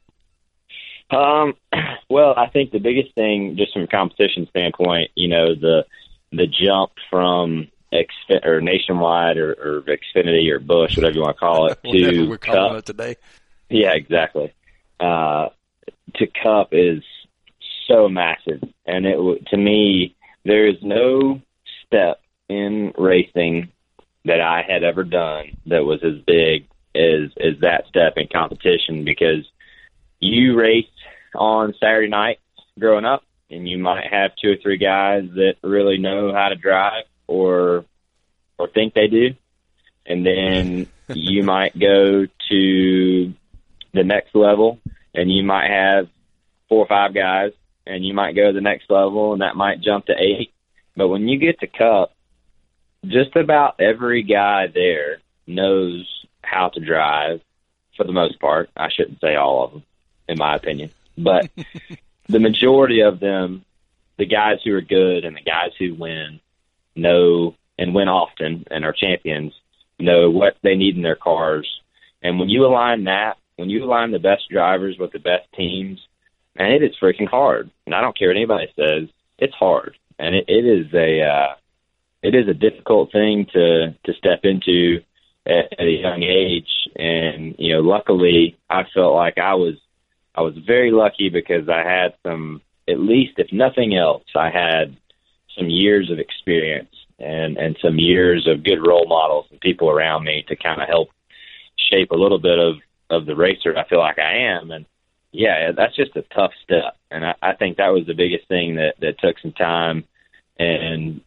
[1.13, 1.53] Um,
[2.09, 5.85] well, I think the biggest thing, just from a competition standpoint, you know, the,
[6.31, 11.39] the jump from Xfin- or Nationwide or, or Xfinity or Busch, whatever you want to
[11.39, 12.77] call it, to we're calling Cup.
[12.79, 13.15] it today.
[13.69, 14.53] Yeah, exactly.
[14.99, 15.49] Uh,
[16.15, 17.03] to Cup is
[17.87, 21.41] so massive, and it to me there is no
[21.85, 23.71] step in racing
[24.25, 29.03] that I had ever done that was as big as as that step in competition
[29.03, 29.45] because
[30.23, 30.85] you race
[31.35, 32.39] on Saturday night
[32.79, 36.55] growing up, and you might have two or three guys that really know how to
[36.55, 37.85] drive or
[38.57, 39.29] or think they do,
[40.05, 43.33] and then you might go to
[43.93, 44.79] the next level,
[45.13, 46.07] and you might have
[46.69, 47.51] four or five guys,
[47.85, 50.51] and you might go to the next level, and that might jump to eight.
[50.95, 52.13] But when you get to Cup,
[53.05, 56.07] just about every guy there knows
[56.41, 57.41] how to drive
[57.97, 58.69] for the most part.
[58.75, 59.83] I shouldn't say all of them,
[60.27, 61.49] in my opinion, but
[62.27, 63.65] the majority of them,
[64.17, 66.39] the guys who are good and the guys who win,
[66.95, 69.53] know and win often and are champions
[69.99, 71.67] know what they need in their cars.
[72.21, 75.99] And when you align that, when you align the best drivers with the best teams,
[76.55, 77.69] and it is freaking hard.
[77.85, 79.97] And I don't care what anybody says, it's hard.
[80.19, 81.55] And it, it is a uh,
[82.21, 85.01] it is a difficult thing to to step into
[85.45, 86.69] at, at a young age.
[86.95, 89.75] And you know, luckily, I felt like I was
[90.35, 94.97] I was very lucky because I had some at least if nothing else, I had
[95.57, 100.23] some years of experience and and some years of good role models and people around
[100.23, 101.09] me to kind of help
[101.75, 102.75] shape a little bit of
[103.09, 104.71] of the racer I feel like I am.
[104.71, 104.85] And
[105.31, 106.95] yeah, that's just a tough step.
[107.11, 110.05] And I, I think that was the biggest thing that that took some time.
[110.57, 111.21] And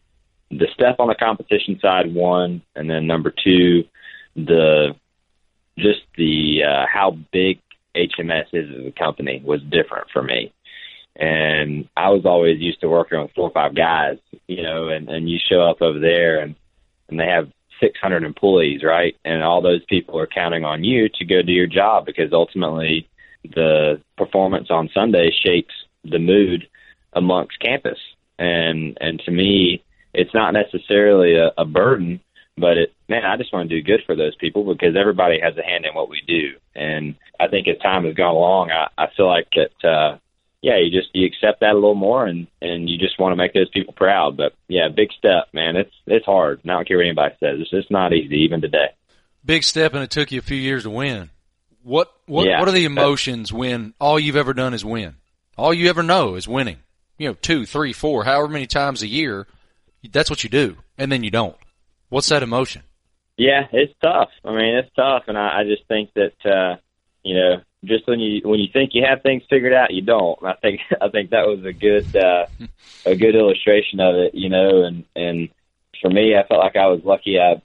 [0.49, 3.83] the step on the competition side, one, and then number two,
[4.35, 4.95] the
[5.77, 7.59] just the uh, how big
[7.97, 10.53] HMS is as a company was different for me.
[11.15, 15.09] And I was always used to working with four or five guys, you know, and,
[15.09, 16.55] and you show up over there and,
[17.09, 19.15] and they have 600 employees, right?
[19.25, 23.07] And all those people are counting on you to go do your job because ultimately
[23.43, 26.67] the performance on Sunday shapes the mood
[27.13, 27.99] amongst campus.
[28.37, 29.83] And, and to me,
[30.13, 32.19] it's not necessarily a, a burden,
[32.57, 35.57] but it, man, I just want to do good for those people because everybody has
[35.57, 36.53] a hand in what we do.
[36.77, 40.17] And I think as time has gone along, I, I feel like that, uh,
[40.61, 43.35] yeah, you just you accept that a little more, and and you just want to
[43.35, 44.37] make those people proud.
[44.37, 45.75] But yeah, big step, man.
[45.75, 46.61] It's it's hard.
[46.63, 47.59] Not care what anybody says.
[47.59, 48.87] It's just not easy, even today.
[49.45, 51.29] Big step, and it took you a few years to win.
[51.83, 52.59] What what Yeah.
[52.59, 55.15] what are the emotions when all you've ever done is win?
[55.57, 56.77] All you ever know is winning.
[57.17, 59.47] You know, two, three, four, however many times a year.
[60.11, 61.55] That's what you do, and then you don't.
[62.09, 62.83] What's that emotion?
[63.37, 64.29] Yeah, it's tough.
[64.43, 66.77] I mean, it's tough, and I, I just think that uh,
[67.23, 70.39] you know, just when you when you think you have things figured out, you don't.
[70.41, 72.47] And I think I think that was a good uh,
[73.05, 74.33] a good illustration of it.
[74.33, 75.49] You know, and and
[76.01, 77.39] for me, I felt like I was lucky.
[77.39, 77.61] I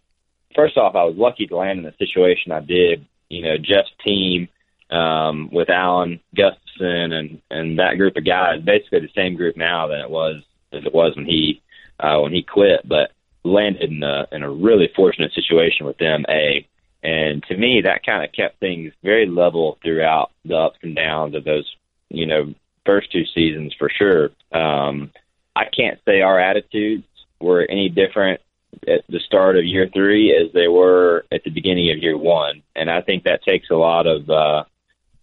[0.54, 3.06] first off, I was lucky to land in the situation I did.
[3.30, 4.48] You know, Jeff's team
[4.90, 9.86] um, with Alan Gustafson and and that group of guys, basically the same group now
[9.86, 11.62] than it was as it was when he
[11.98, 13.11] uh, when he quit, but
[13.44, 16.24] landed in a in a really fortunate situation with them.
[16.28, 16.66] A
[17.02, 21.34] and to me, that kind of kept things very level throughout the ups and downs
[21.34, 21.68] of those,
[22.10, 22.54] you know,
[22.86, 24.30] first two seasons for sure.
[24.52, 25.10] Um,
[25.56, 27.04] I can't say our attitudes
[27.40, 28.40] were any different
[28.86, 32.62] at the start of year three as they were at the beginning of year one,
[32.74, 34.64] and I think that takes a lot of uh,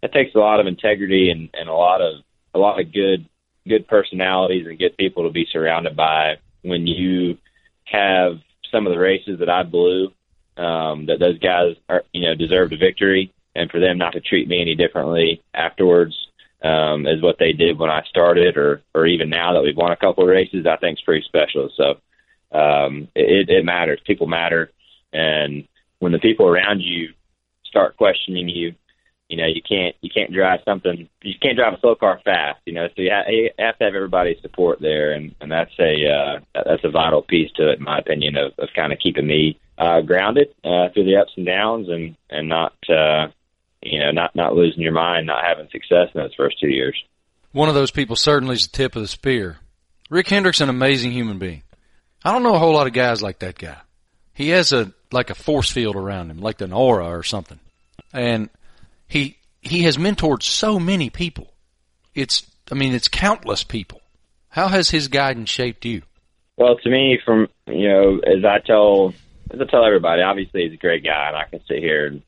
[0.01, 2.21] that takes a lot of integrity and, and a lot of
[2.53, 3.25] a lot of good
[3.67, 7.38] good personalities and good people to be surrounded by when you
[7.91, 8.39] have
[8.71, 10.12] some of the races that I blew
[10.58, 14.21] um, that those guys are, you know, deserved a victory, and for them not to
[14.21, 16.15] treat me any differently afterwards
[16.62, 19.91] um, as what they did when I started, or or even now that we've won
[19.91, 21.69] a couple of races, I think is pretty special.
[21.75, 23.99] So um, it, it matters.
[24.06, 24.71] People matter,
[25.13, 25.67] and
[25.99, 27.13] when the people around you
[27.63, 28.75] start questioning you,
[29.30, 31.08] you know, you can't you can't drive something.
[31.22, 32.60] You can't drive a slow car fast.
[32.65, 35.72] You know, so you, ha- you have to have everybody's support there, and and that's
[35.80, 38.98] a uh, that's a vital piece to it, in my opinion, of, of kind of
[38.98, 43.28] keeping me uh, grounded uh, through the ups and downs, and and not uh,
[43.84, 47.00] you know not not losing your mind, not having success in those first two years.
[47.52, 49.58] One of those people certainly is the tip of the spear.
[50.10, 51.62] Rick Hendrick's an amazing human being.
[52.26, 53.78] I don't know a whole lot of guys like that guy.
[54.34, 57.60] He has a like a force field around him, like an aura or something.
[58.12, 58.50] And
[59.10, 61.52] he he has mentored so many people.
[62.15, 64.02] It's I mean it's countless people.
[64.48, 66.04] How has his guidance shaped you?
[66.56, 69.13] Well, to me, from you know, as I tell
[69.52, 72.22] as I tell everybody, obviously he's a great guy, and I can sit here and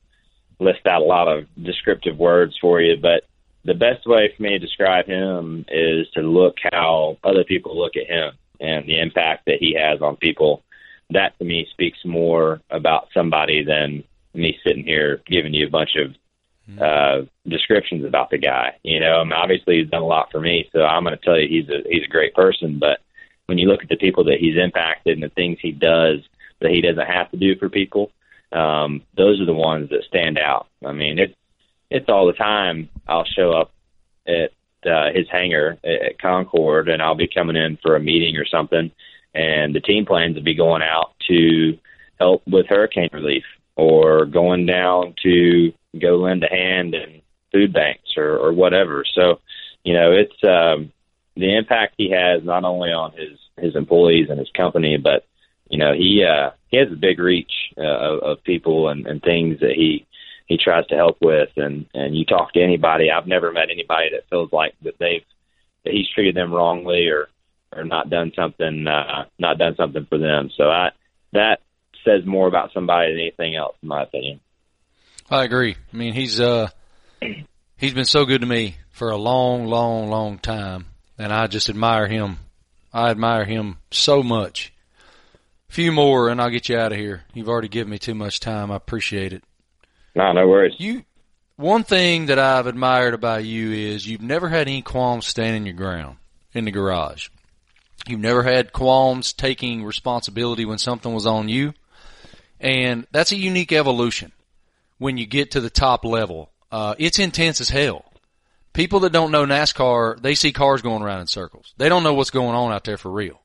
[0.60, 2.98] list out a lot of descriptive words for you.
[2.98, 3.24] But
[3.64, 7.94] the best way for me to describe him is to look how other people look
[7.96, 10.64] at him and the impact that he has on people.
[11.12, 15.98] That to me speaks more about somebody than me sitting here giving you a bunch
[15.98, 16.16] of
[16.80, 18.76] uh, descriptions about the guy.
[18.84, 21.24] You know, I mean, obviously he's done a lot for me, so I'm going to
[21.24, 22.80] tell you he's a he's a great person.
[22.80, 23.00] But
[23.48, 26.20] when you look at the people that he's impacted and the things he does
[26.62, 28.12] that he doesn't have to do for people,
[28.52, 30.68] um, those are the ones that stand out.
[30.86, 31.36] I mean, it's
[31.90, 32.90] it's all the time.
[33.08, 33.72] I'll show up
[34.28, 34.52] at
[34.90, 38.92] uh, his hangar at Concord, and I'll be coming in for a meeting or something,
[39.34, 41.78] and the team plans to be going out to
[42.20, 43.44] help with hurricane relief
[43.76, 49.04] or going down to go lend a hand in food banks or, or whatever.
[49.14, 49.40] So,
[49.84, 50.92] you know, it's um,
[51.36, 55.26] the impact he has not only on his his employees and his company, but
[55.70, 59.22] you know, he uh, he has a big reach uh, of, of people and, and
[59.22, 60.06] things that he
[60.46, 61.50] he tries to help with.
[61.56, 65.24] And and you talk to anybody, I've never met anybody that feels like that they've
[65.86, 67.30] that he's treated them wrongly or
[67.76, 70.50] or not done something uh, not done something for them.
[70.58, 70.92] So I
[71.34, 71.62] that
[72.04, 74.40] says more about somebody than anything else, in my opinion.
[75.30, 75.76] I agree.
[75.94, 76.70] I mean, he's uh
[77.78, 80.88] he's been so good to me for a long, long, long time,
[81.18, 82.38] and I just admire him.
[82.94, 84.74] I admire him so much.
[85.70, 87.24] A few more, and I'll get you out of here.
[87.34, 88.72] You've already given me too much time.
[88.72, 89.44] I appreciate it.
[90.14, 90.76] No, no worries.
[90.78, 91.06] You,
[91.56, 95.76] one thing that I've admired about you is you've never had any qualms standing your
[95.76, 96.18] ground
[96.54, 97.30] in the garage.
[98.08, 101.74] You've never had qualms taking responsibility when something was on you.
[102.62, 104.32] And that's a unique evolution
[105.00, 106.52] when you get to the top level.
[106.72, 108.06] Uh, it's intense as hell.
[108.72, 111.74] People that don't know NASCAR, they see cars going around in circles.
[111.78, 113.42] They don't know what's going on out there for real.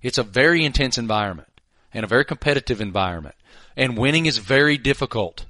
[0.00, 1.48] It's a very intense environment
[1.92, 3.34] and a very competitive environment.
[3.76, 5.44] And winning is very difficult.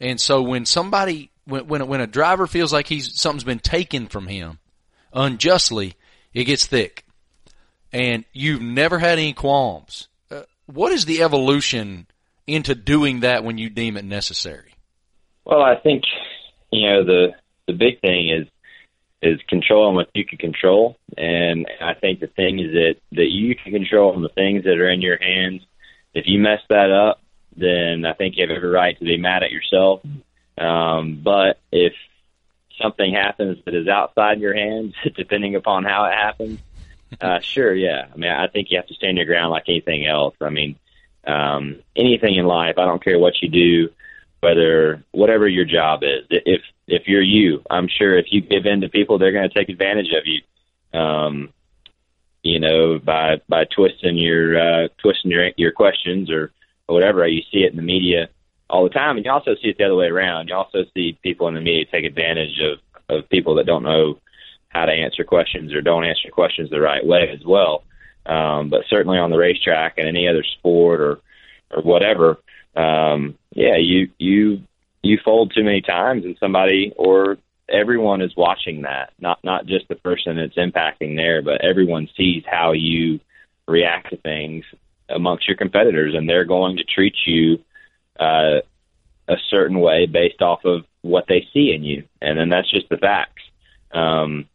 [0.00, 4.08] And so when somebody, when, when, when a driver feels like he's, something's been taken
[4.08, 4.58] from him
[5.12, 5.94] unjustly,
[6.34, 7.04] it gets thick.
[7.92, 10.08] And you've never had any qualms.
[10.30, 12.06] Uh, what is the evolution
[12.46, 14.74] into doing that when you deem it necessary?
[15.44, 16.04] Well, I think,
[16.70, 17.28] you know, the,
[17.66, 18.48] the big thing is,
[19.22, 20.96] is controlling what you can control.
[21.16, 24.78] And I think the thing is that, that you can control and the things that
[24.78, 25.62] are in your hands.
[26.14, 27.20] If you mess that up,
[27.56, 30.02] then I think you have every right to be mad at yourself.
[30.58, 31.94] Um, but if
[32.80, 36.60] something happens that is outside your hands, depending upon how it happens,
[37.20, 38.06] uh, sure, yeah.
[38.12, 40.34] I mean, I think you have to stand your ground like anything else.
[40.40, 40.76] I mean,
[41.26, 43.92] um, anything in life, I don't care what you do,
[44.40, 46.26] whether whatever your job is.
[46.30, 49.54] If if you're you, I'm sure if you give in to people, they're going to
[49.54, 50.98] take advantage of you.
[50.98, 51.52] Um,
[52.42, 56.52] you know, by by twisting your uh, twisting your your questions or,
[56.86, 57.26] or whatever.
[57.26, 58.28] You see it in the media
[58.70, 60.48] all the time, and you also see it the other way around.
[60.48, 64.18] You also see people in the media take advantage of of people that don't know
[64.68, 67.82] how to answer questions or don't answer questions the right way as well.
[68.26, 71.20] Um, but certainly on the racetrack and any other sport or
[71.70, 72.38] or whatever,
[72.74, 74.62] um, yeah, you you
[75.02, 79.12] you fold too many times, and somebody or everyone is watching that.
[79.20, 83.20] Not not just the person that's impacting there, but everyone sees how you
[83.66, 84.64] react to things
[85.08, 87.58] amongst your competitors, and they're going to treat you
[88.18, 88.60] uh,
[89.28, 92.88] a certain way based off of what they see in you, and then that's just
[92.88, 93.42] the facts.
[93.92, 94.46] Um,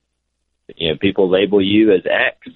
[0.75, 2.47] you know, people label you as X,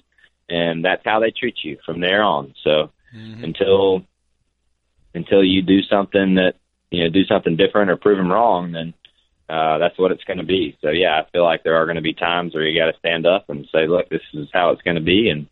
[0.48, 2.54] and that's how they treat you from there on.
[2.62, 3.44] So mm-hmm.
[3.44, 4.02] until
[5.14, 6.54] until you do something that
[6.90, 8.94] you know do something different or prove them wrong, then
[9.48, 10.76] uh, that's what it's going to be.
[10.82, 12.98] So yeah, I feel like there are going to be times where you got to
[12.98, 15.46] stand up and say, look, this is how it's going to be, and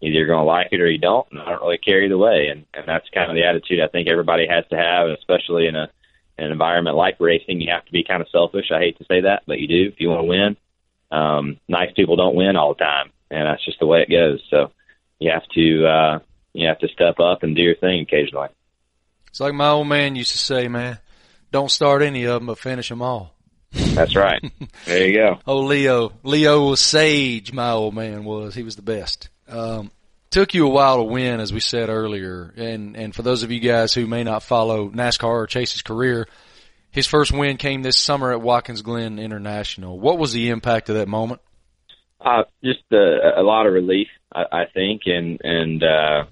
[0.00, 1.26] either you're going to like it or you don't.
[1.30, 3.88] And I don't really care either way, and and that's kind of the attitude I
[3.88, 5.90] think everybody has to have, especially in a
[6.38, 7.60] an environment like racing.
[7.60, 8.70] You have to be kind of selfish.
[8.70, 10.56] I hate to say that, but you do if you want to win.
[11.10, 14.40] Um, nice people don't win all the time, and that's just the way it goes.
[14.50, 14.72] So
[15.18, 16.18] you have to uh,
[16.52, 18.48] you have to step up and do your thing occasionally.
[19.28, 20.98] It's like my old man used to say, man,
[21.52, 23.34] don't start any of them, but finish them all.
[23.72, 24.42] That's right.
[24.86, 25.38] there you go.
[25.46, 26.12] oh, Leo.
[26.22, 28.54] Leo was sage, my old man was.
[28.54, 29.28] He was the best.
[29.48, 29.90] Um,
[30.30, 32.52] took you a while to win, as we said earlier.
[32.56, 36.26] And, and for those of you guys who may not follow NASCAR or Chase's career,
[36.90, 39.98] his first win came this summer at Watkins Glen International.
[39.98, 41.42] What was the impact of that moment?
[42.20, 46.24] Uh, just a, a lot of relief, I, I think, and and uh,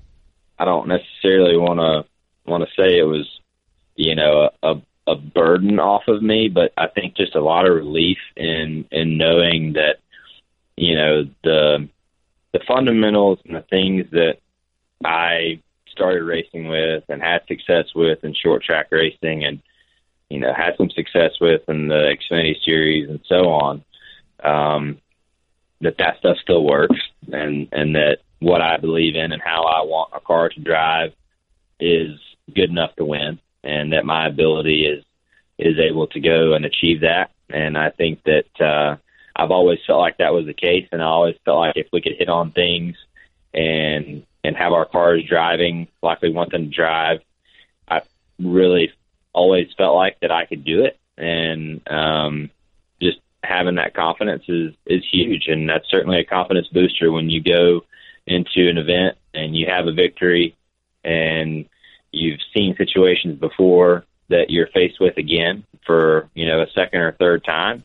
[0.59, 3.29] I don't necessarily want to want to say it was,
[3.97, 4.75] you know, a,
[5.07, 9.19] a burden off of me, but I think just a lot of relief in in
[9.19, 9.97] knowing that,
[10.77, 11.89] you know, the
[12.53, 14.39] the fundamentals and the things that
[15.05, 19.61] I started racing with and had success with in short track racing and
[20.31, 23.85] you know had some success with in the Xfinity series and so on
[24.43, 24.99] um
[25.81, 27.01] that that stuff still works.
[27.33, 31.13] And and that what I believe in and how I want a car to drive
[31.81, 32.19] is
[32.55, 35.05] good enough to win, and that my ability is
[35.59, 37.31] is able to go and achieve that.
[37.49, 38.97] And I think that uh,
[39.37, 42.01] I've always felt like that was the case, and I always felt like if we
[42.01, 42.97] could hit on things
[43.53, 47.21] and and have our cars driving like we want them to drive,
[47.89, 48.03] I
[48.39, 48.93] really
[49.33, 52.51] always felt like that I could do it, and um,
[53.45, 57.85] having that confidence is is huge, and that's certainly a confidence booster when you go
[58.27, 60.57] into an event and you have a victory
[61.05, 61.67] and
[62.13, 67.13] you've seen situations before that you're faced with again for you know a second or
[67.13, 67.85] third time,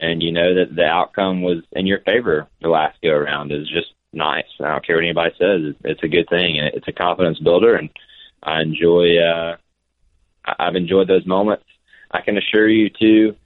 [0.00, 3.68] and you know that the outcome was in your favor the last go around is
[3.68, 4.44] just nice.
[4.60, 7.74] I don't care what anybody says; it's a good thing, and it's a confidence builder.
[7.74, 7.90] And
[8.42, 9.18] I enjoy.
[9.18, 9.56] uh
[10.58, 11.64] I've enjoyed those moments.
[12.10, 13.36] I can assure you too.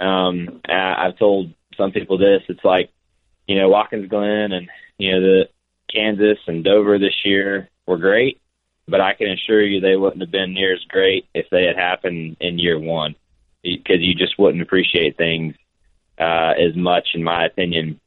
[0.00, 2.42] Um, I've told some people this.
[2.48, 2.90] It's like
[3.46, 4.68] you know Watkins Glen and
[4.98, 5.48] you know the
[5.92, 8.40] Kansas and Dover this year were great,
[8.88, 11.76] but I can assure you they wouldn't have been near as great if they had
[11.76, 13.14] happened in year one
[13.62, 15.54] because you just wouldn't appreciate things
[16.18, 18.00] uh, as much, in my opinion,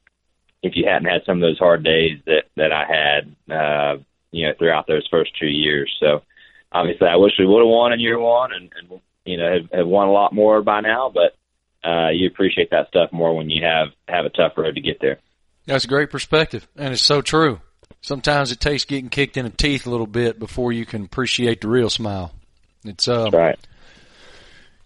[0.64, 3.98] if you hadn't had some of those hard days that that I had, uh,
[4.32, 5.96] you know, throughout those first two years.
[6.00, 6.24] So
[6.72, 9.72] obviously, I wish we would have won in year one, and, and you know, have,
[9.72, 11.12] have won a lot more by now.
[11.14, 11.36] But
[11.84, 15.00] uh, you appreciate that stuff more when you have have a tough road to get
[15.00, 15.20] there.
[15.66, 17.60] That's a great perspective, and it's so true
[18.02, 21.62] Sometimes it takes getting kicked in the teeth a little bit before you can appreciate
[21.62, 22.32] the real smile.
[22.86, 23.60] It's uh, right.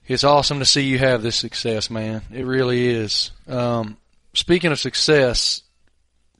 [0.08, 2.24] It's awesome to see you have this success, man.
[2.34, 3.32] It really is.
[3.48, 3.98] Um,
[4.34, 5.62] speaking of success,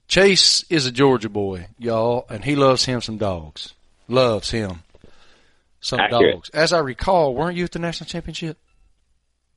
[0.08, 3.74] Chase is a Georgia boy, y'all, and he loves him some dogs.
[4.08, 4.84] Loves him
[5.80, 6.36] some Accurate.
[6.36, 6.50] dogs.
[6.50, 8.58] As I recall, weren't you at the national championship?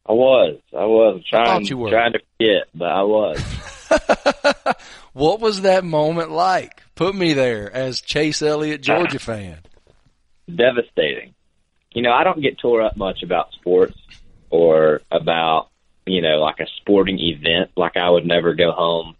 [0.07, 0.59] I was.
[0.77, 1.91] I was trying, thought you were.
[1.91, 3.43] trying to forget, but I was.
[5.13, 6.83] what was that moment like?
[6.95, 9.61] Put me there as Chase Elliott, Georgia fan.
[10.55, 11.35] Devastating.
[11.93, 13.99] You know, I don't get tore up much about sports
[14.51, 15.69] or about,
[16.07, 17.71] you know, like a sporting event.
[17.77, 19.17] Like I would never go home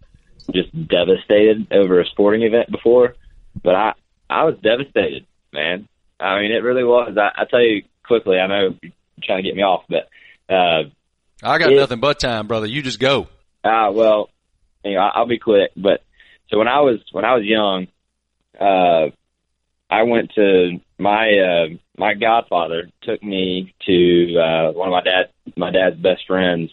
[0.53, 3.15] just devastated over a sporting event before.
[3.63, 3.93] But I,
[4.29, 5.87] I was devastated, man.
[6.19, 7.17] I mean, it really was.
[7.17, 8.91] I, I tell you quickly, I know you're
[9.23, 10.09] trying to get me off, but
[10.49, 10.83] uh,
[11.43, 12.65] I got It- nothing but time, brother.
[12.65, 13.27] You just go.
[13.63, 14.29] Ah, well,
[14.83, 15.71] you know, I'll be quick.
[15.75, 16.01] But
[16.49, 17.87] so when I was when I was young,
[18.59, 19.09] uh,
[19.89, 21.67] I went to my uh,
[21.97, 26.71] my godfather took me to uh, one of my dad my dad's best friends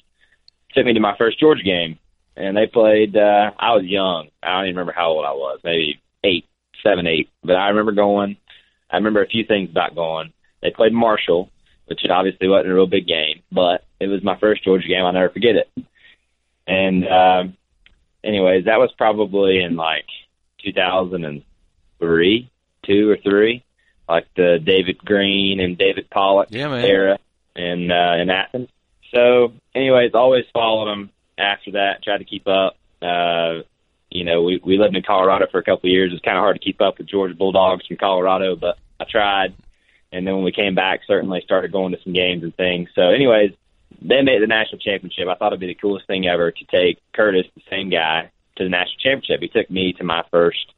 [0.75, 1.99] took me to my first Georgia game,
[2.37, 3.17] and they played.
[3.17, 4.29] Uh, I was young.
[4.43, 6.47] I don't even remember how old I was, maybe eight,
[6.83, 7.29] seven, eight.
[7.45, 8.37] But I remember going.
[8.91, 10.33] I remember a few things about going.
[10.63, 11.51] They played Marshall,
[12.01, 15.05] which obviously wasn't a real big game, but it was my first Georgia game.
[15.05, 15.71] I'll never forget it.
[16.67, 17.57] And um,
[18.25, 20.07] anyways, that was probably in like
[20.65, 22.51] 2003,
[22.85, 23.65] two or three,
[24.09, 26.85] like the David Greene and David Pollack Yeah, man.
[26.85, 27.19] era
[27.57, 28.69] in uh, in Athens.
[29.15, 32.03] So, anyways, always followed them after that.
[32.03, 32.77] Tried to keep up.
[33.01, 33.63] Uh,
[34.11, 36.13] you know, we we lived in Colorado for a couple of years.
[36.13, 39.55] It's kind of hard to keep up with Georgia Bulldogs from Colorado, but I tried.
[40.13, 42.91] And then when we came back, certainly started going to some games and things.
[42.95, 43.53] So, anyways,
[44.01, 45.29] they made the national championship.
[45.29, 48.65] I thought it'd be the coolest thing ever to take Curtis, the same guy, to
[48.65, 49.41] the national championship.
[49.41, 50.73] He took me to my first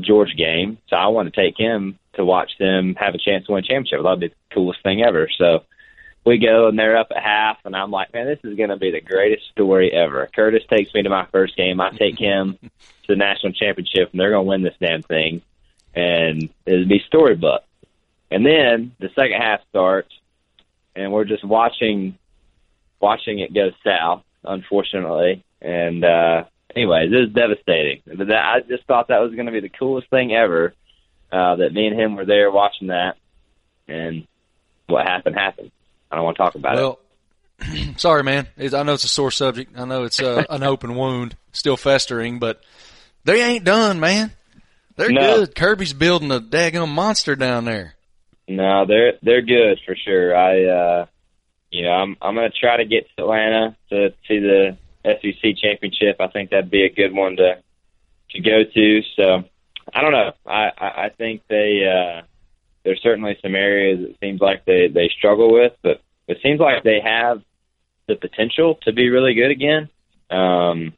[0.00, 3.52] Georgia game, so I wanted to take him to watch them have a chance to
[3.52, 4.00] win a championship.
[4.00, 5.28] I thought it'd be the coolest thing ever.
[5.38, 5.64] So
[6.24, 8.76] we go and they're up at half, and I'm like, man, this is going to
[8.76, 10.28] be the greatest story ever.
[10.34, 11.80] Curtis takes me to my first game.
[11.80, 12.68] I take him to
[13.08, 15.42] the national championship, and they're going to win this damn thing,
[15.94, 17.62] and it'd be storybook.
[18.32, 20.08] And then the second half starts,
[20.96, 22.16] and we're just watching
[23.00, 25.44] watching it go south, unfortunately.
[25.60, 28.02] And uh anyways, it was devastating.
[28.06, 30.74] But that, I just thought that was going to be the coolest thing ever.
[31.30, 33.16] Uh, that me and him were there watching that,
[33.88, 34.26] and
[34.86, 35.70] what happened happened.
[36.10, 36.80] I don't want to talk about it.
[36.80, 36.98] Well,
[37.96, 38.48] sorry, man.
[38.58, 39.72] It's, I know it's a sore subject.
[39.78, 42.60] I know it's uh, an open wound, still festering, but
[43.24, 44.32] they ain't done, man.
[44.96, 45.38] They're No.
[45.38, 45.54] good.
[45.54, 47.94] Kirby's building a daggum monster down there.
[48.48, 50.36] No, they're they're good for sure.
[50.36, 51.06] I uh
[51.70, 56.16] you know, I'm I'm gonna try to get to Atlanta to see the SEC championship.
[56.20, 57.58] I think that'd be a good one to
[58.30, 59.02] to go to.
[59.16, 59.44] So
[59.92, 60.32] I don't know.
[60.46, 62.22] I, I, I think they uh
[62.84, 66.82] there's certainly some areas it seems like they, they struggle with, but it seems like
[66.82, 67.42] they have
[68.08, 69.88] the potential to be really good again.
[70.30, 70.94] Um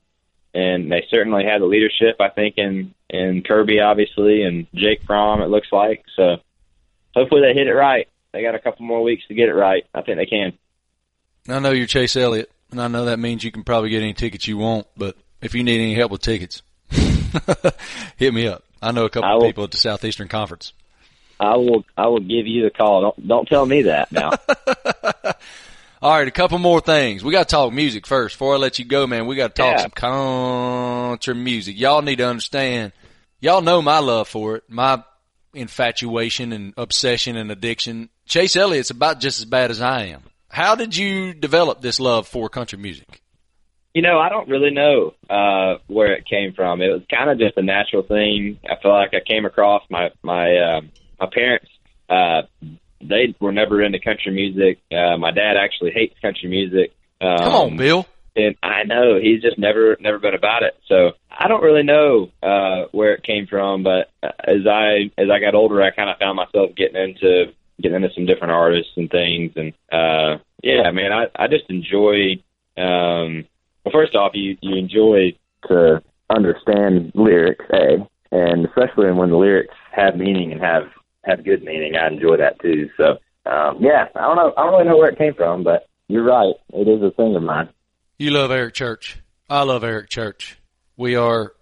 [0.54, 5.40] and they certainly have the leadership, I think, in in Kirby obviously and Jake Fromm
[5.42, 6.04] it looks like.
[6.16, 6.38] So
[7.14, 8.08] hopefully they hit it right.
[8.32, 9.84] They got a couple more weeks to get it right.
[9.94, 10.52] I think they can.
[11.48, 14.14] I know you're Chase Elliott, and I know that means you can probably get any
[14.14, 16.62] tickets you want, but if you need any help with tickets,
[18.16, 18.64] hit me up.
[18.82, 20.72] I know a couple will- people at the Southeastern Conference.
[21.40, 21.84] I will.
[21.96, 23.00] I will give you the call.
[23.02, 24.30] Don't don't tell me that now.
[26.02, 27.24] All right, a couple more things.
[27.24, 28.34] We got to talk music first.
[28.36, 29.82] Before I let you go, man, we got to talk Yeah.
[29.82, 31.78] some country music.
[31.78, 32.92] Y'all need to understand.
[33.40, 35.02] Y'all know my love for it, my
[35.54, 38.10] infatuation and obsession and addiction.
[38.26, 40.22] Chase Elliott's about just as bad as I am.
[40.48, 43.20] How did you develop this love for country music?
[43.94, 46.82] you know, I don't really know uh, where it came from.
[46.82, 48.58] It was kind of just a natural thing.
[48.68, 50.80] I feel like I came across my my uh,
[51.20, 51.68] my parents.
[52.08, 52.42] Uh,
[53.00, 54.80] they were never into country music.
[54.90, 56.92] Uh, my dad actually hates country music.
[57.20, 58.06] Um, Come on, Bill.
[58.34, 60.74] and I know he's just never never been about it.
[60.88, 65.40] So I don't really know uh, where it came from, but as I as I
[65.40, 69.10] got older, I kind of found myself getting into getting into some different artists and
[69.10, 72.42] things, and uh, yeah, man, I I just enjoy.
[72.76, 73.46] Um,
[73.84, 75.36] well, first off, you you enjoy
[75.68, 80.84] to understand lyrics, a, and especially when the lyrics have meaning and have
[81.24, 82.90] have good meaning, I enjoy that too.
[82.96, 83.18] So
[83.50, 86.24] um, yeah, I don't know, I don't really know where it came from, but you're
[86.24, 87.68] right, it is a thing of mine.
[88.18, 89.18] You love Eric Church.
[89.50, 90.58] I love Eric Church.
[90.96, 91.52] We are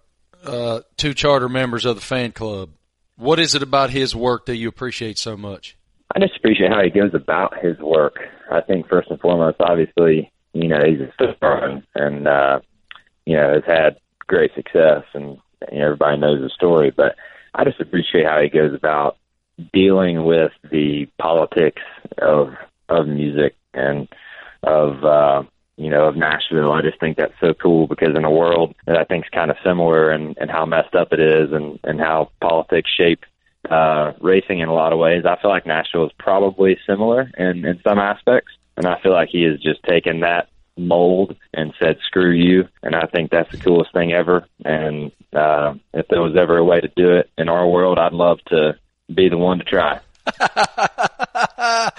[0.43, 2.69] uh, two charter members of the fan club.
[3.15, 5.77] What is it about his work that you appreciate so much?
[6.15, 8.17] I just appreciate how he goes about his work.
[8.51, 12.59] I think first and foremost, obviously, you know, he's a star and, and uh,
[13.25, 15.37] you know, has had great success and
[15.71, 17.15] everybody knows the story, but
[17.55, 19.17] I just appreciate how he goes about
[19.71, 21.81] dealing with the politics
[22.17, 22.53] of
[22.89, 24.07] of music and
[24.63, 25.43] of uh,
[25.77, 26.71] you know of Nashville.
[26.71, 29.51] I just think that's so cool because in a world that I think is kind
[29.51, 33.23] of similar and and how messed up it is and and how politics shape
[33.69, 37.65] uh, racing in a lot of ways, I feel like Nashville is probably similar in
[37.65, 41.97] in some aspects, and I feel like he has just taken that mold and said
[42.05, 42.67] screw you.
[42.81, 44.47] And i think that's the coolest thing ever.
[44.65, 48.13] And uh if there was ever a way to do it in our world i'd
[48.13, 48.75] love to
[49.13, 49.99] be the one to try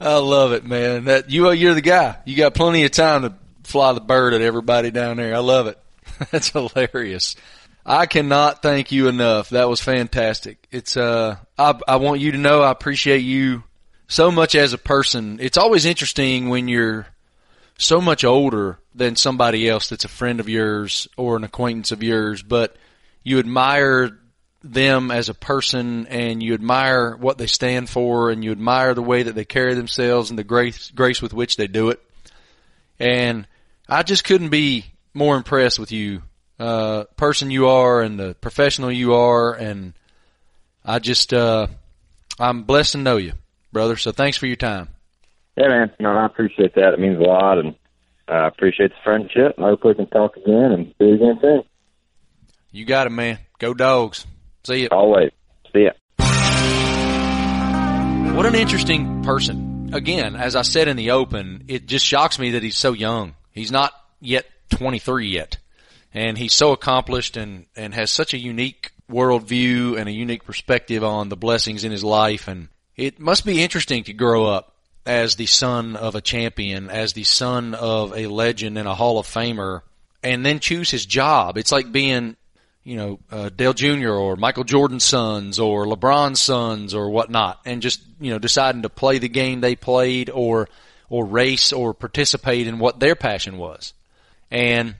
[0.00, 1.04] I love it, man.
[1.04, 2.18] That you you're the guy.
[2.24, 3.34] You got plenty of time to
[3.64, 5.34] fly the bird at everybody down there.
[5.34, 5.78] I love it.
[6.30, 7.36] That's hilarious.
[7.84, 9.50] I cannot thank you enough.
[9.50, 10.66] That was fantastic.
[10.70, 13.62] It's uh I I want you to know I appreciate you
[14.08, 15.38] so much as a person.
[15.40, 17.06] It's always interesting when you're
[17.78, 22.02] so much older than somebody else that's a friend of yours or an acquaintance of
[22.02, 22.76] yours, but
[23.22, 24.18] you admire
[24.72, 29.02] them as a person and you admire what they stand for and you admire the
[29.02, 32.00] way that they carry themselves and the grace grace with which they do it.
[32.98, 33.46] And
[33.88, 36.22] I just couldn't be more impressed with you,
[36.58, 39.94] uh, person you are and the professional you are and
[40.84, 41.66] I just uh
[42.38, 43.32] I'm blessed to know you,
[43.72, 43.96] brother.
[43.96, 44.88] So thanks for your time.
[45.56, 45.92] Yeah, man.
[45.98, 46.92] No, I appreciate that.
[46.92, 47.74] It means a lot and
[48.28, 49.54] I appreciate the friendship.
[49.58, 51.62] I hope we can talk again and do it again soon.
[52.72, 53.38] You got it, man.
[53.58, 54.26] Go dogs.
[54.66, 54.88] See you.
[54.90, 55.30] Always.
[55.72, 55.92] See ya.
[58.34, 59.90] What an interesting person.
[59.92, 63.36] Again, as I said in the open, it just shocks me that he's so young.
[63.52, 65.58] He's not yet 23 yet.
[66.12, 71.04] And he's so accomplished and, and has such a unique worldview and a unique perspective
[71.04, 72.48] on the blessings in his life.
[72.48, 74.74] And it must be interesting to grow up
[75.06, 79.20] as the son of a champion, as the son of a legend and a Hall
[79.20, 79.82] of Famer,
[80.24, 81.56] and then choose his job.
[81.56, 82.34] It's like being
[82.86, 84.10] you know, uh, Dale Jr.
[84.10, 88.88] or Michael Jordan's sons or LeBron's sons or whatnot, and just you know deciding to
[88.88, 90.68] play the game they played or
[91.10, 93.92] or race or participate in what their passion was,
[94.52, 94.94] and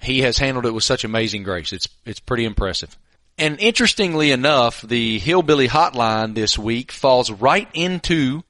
[0.00, 1.72] he has handled it with such amazing grace.
[1.72, 2.96] It's it's pretty impressive.
[3.36, 8.44] And interestingly enough, the Hillbilly Hotline this week falls right into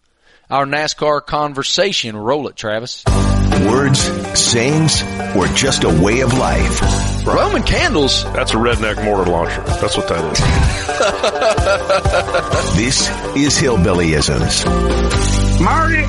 [0.52, 2.14] our NASCAR conversation.
[2.14, 3.02] Roll it, Travis.
[3.66, 4.00] Words,
[4.38, 5.02] sayings,
[5.34, 7.26] or just a way of life.
[7.26, 8.22] Roman candles.
[8.34, 9.62] That's a redneck mortar launcher.
[9.62, 10.38] That's what that is.
[12.76, 14.66] this is Hillbillyisms.
[15.62, 16.02] Marty,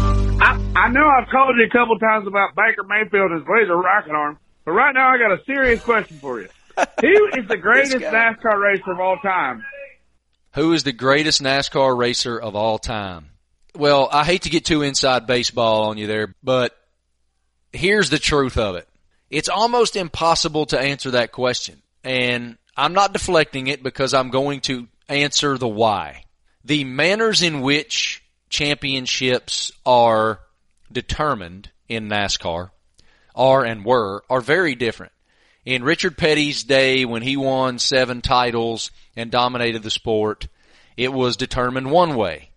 [0.44, 3.78] I, I know I've called you a couple times about Baker Mayfield and his laser
[3.78, 6.50] rocket arm, but right now I got a serious question for you.
[6.76, 9.64] Who is the greatest NASCAR racer of all time?
[10.56, 13.30] Who is the greatest NASCAR racer of all time?
[13.76, 16.78] Well, I hate to get too inside baseball on you there, but
[17.72, 18.88] here's the truth of it.
[19.32, 21.82] It's almost impossible to answer that question.
[22.04, 26.26] And I'm not deflecting it because I'm going to answer the why.
[26.64, 30.40] The manners in which championships are
[30.92, 32.70] determined in NASCAR
[33.36, 35.12] are and were are very different.
[35.66, 40.48] In Richard Petty's day when he won seven titles and dominated the sport,
[40.96, 42.50] it was determined one way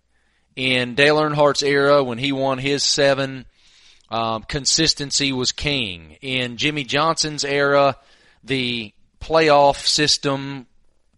[0.57, 3.45] in Dale Earnhardt's era when he won his seven,
[4.11, 6.17] um, consistency was king.
[6.23, 7.97] In Jimmie Johnson's era,
[8.43, 10.67] the playoff system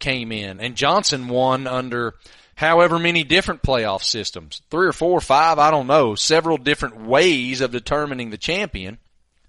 [0.00, 2.14] came in, and Johnson won under
[2.56, 7.06] however many different playoff systems, three or four, or five, I don't know, several different
[7.06, 8.98] ways of determining the champion.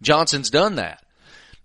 [0.02, 1.04] Johnson's done that.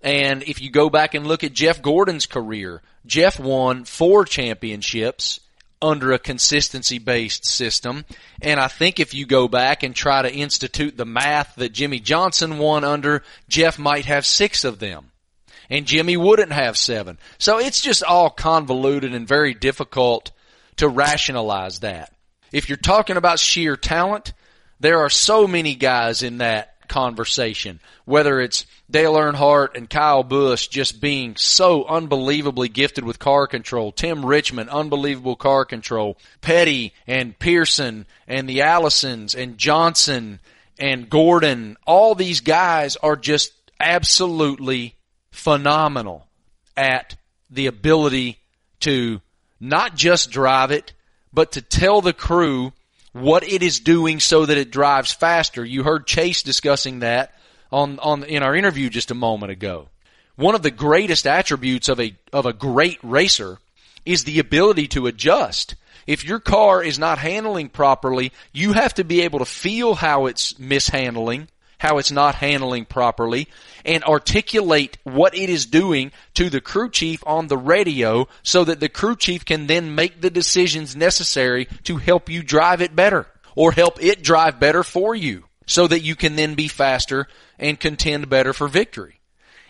[0.00, 5.40] And if you go back and look at Jeff Gordon's career, Jeff won four championships
[5.84, 8.04] under a consistency based system.
[8.40, 12.00] And I think if you go back and try to institute the math that Jimmie
[12.00, 15.10] Johnson won under, Jeff might have six of them.
[15.70, 17.18] And Jimmie wouldn't have seven.
[17.38, 20.30] So it's just all convoluted and very difficult
[20.76, 22.12] to rationalize that.
[22.52, 24.32] If you're talking about sheer talent,
[24.80, 27.80] there are so many guys in that conversation.
[28.04, 33.92] Whether it's Dale Earnhardt and Kyle Busch just being so unbelievably gifted with car control,
[33.92, 40.40] Tim Richmond, unbelievable car control, Petty and Pearson and the Allisons and Johnson
[40.78, 44.96] and Gordon, all these guys are just absolutely
[45.30, 46.26] phenomenal
[46.76, 47.16] at
[47.50, 48.38] the ability
[48.80, 49.20] to
[49.60, 50.92] not just drive it,
[51.32, 52.72] but to tell the crew
[53.14, 55.64] what it is doing so that it drives faster.
[55.64, 57.32] You heard Chase discussing that
[57.72, 59.88] on, on, in our interview just a moment ago.
[60.36, 63.58] One of the greatest attributes of a, of a great racer
[64.04, 65.76] is the ability to adjust.
[66.08, 70.26] If your car is not handling properly, you have to be able to feel how
[70.26, 71.48] it's mishandling,
[71.84, 73.46] how it's not handling properly
[73.84, 78.80] and articulate what it is doing to the crew chief on the radio so that
[78.80, 83.26] the crew chief can then make the decisions necessary to help you drive it better
[83.54, 87.28] or help it drive better for you so that you can then be faster
[87.58, 89.20] and contend better for victory.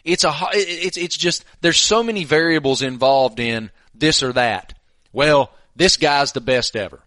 [0.04, 4.74] It's a, it's, it's just, there's so many variables involved in this or that.
[5.12, 7.00] Well, this guy's the best ever.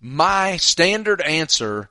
[0.00, 1.90] My standard answer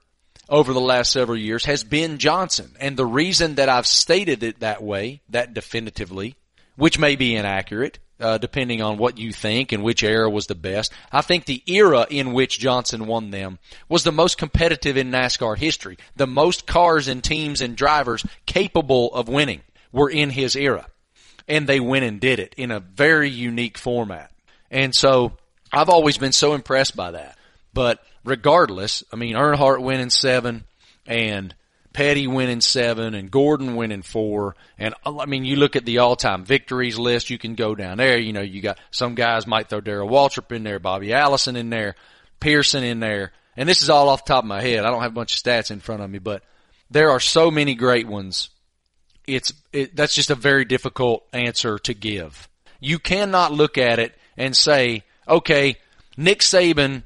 [0.49, 2.75] over the last several years has been Johnson.
[2.79, 6.35] And the reason that I've stated it that way, that definitively,
[6.75, 10.55] which may be inaccurate, uh, depending on what you think and which era was the
[10.55, 10.91] best.
[11.11, 15.57] I think the era in which Johnson won them was the most competitive in NASCAR
[15.57, 15.97] history.
[16.15, 20.87] The most cars and teams and drivers capable of winning were in his era.
[21.47, 24.31] And they went and did it in a very unique format.
[24.69, 25.33] And so
[25.71, 27.37] I've always been so impressed by that.
[27.73, 30.65] But regardless, I mean, Earnhardt winning seven
[31.05, 31.55] and
[31.93, 34.55] Petty winning seven and Gordon winning four.
[34.77, 38.17] And I mean, you look at the all-time victories list, you can go down there.
[38.17, 41.69] You know, you got some guys might throw Darrell Waltrip in there, Bobby Allison in
[41.69, 41.95] there,
[42.39, 43.31] Pearson in there.
[43.55, 44.85] And this is all off the top of my head.
[44.85, 46.43] I don't have a bunch of stats in front of me, but
[46.91, 48.49] there are so many great ones.
[49.25, 52.47] It's, it, that's just a very difficult answer to give.
[52.79, 55.77] You cannot look at it and say, okay,
[56.15, 57.03] Nick Saban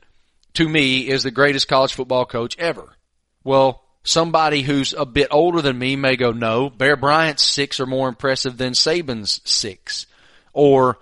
[0.53, 2.95] to me is the greatest college football coach ever.
[3.43, 7.85] Well, Somebody who's a bit older than me may go, no, Bear Bryant's six are
[7.85, 10.07] more impressive than Saban's six.
[10.53, 10.97] Or,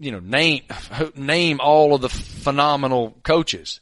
[0.00, 0.62] you know, name,
[1.14, 3.80] name all of the phenomenal coaches.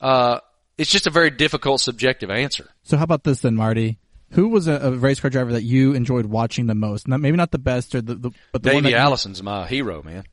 [0.00, 0.40] Uh,
[0.76, 2.68] it's just a very difficult subjective answer.
[2.82, 3.98] So how about this then, Marty?
[4.32, 7.06] Who was a, a race car driver that you enjoyed watching the most?
[7.06, 10.24] Not, maybe not the best or the, the but the Davey Allison's my hero, man.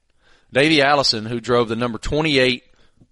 [0.51, 2.63] Davey Allison, who drove the number 28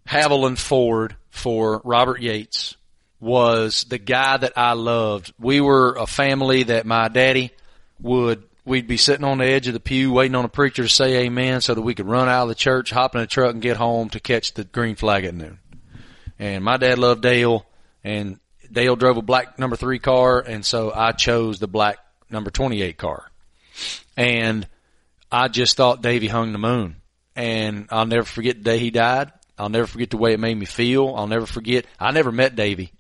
[0.08, 2.76] Havoline Ford for Robert Yates
[3.20, 5.34] was the guy that I loved.
[5.40, 7.52] We were a family that my daddy
[8.02, 10.90] would we'd be sitting on the edge of the pew waiting on a preacher to
[10.90, 13.54] say amen so that we could run out of the church, hop in a truck
[13.54, 15.60] and get home to catch the green flag at noon.
[16.40, 17.66] And my dad loved Dale
[18.04, 18.40] and
[18.72, 21.98] Dale drove a black number three car and so I chose the black
[22.30, 23.30] number 28 car.
[24.16, 24.68] And
[25.32, 26.98] I just thought Davey hung the moon
[27.36, 29.32] and I'll never forget the day he died.
[29.58, 31.14] I'll never forget the way it made me feel.
[31.16, 31.86] I'll never forget.
[32.00, 32.92] I never met Davey.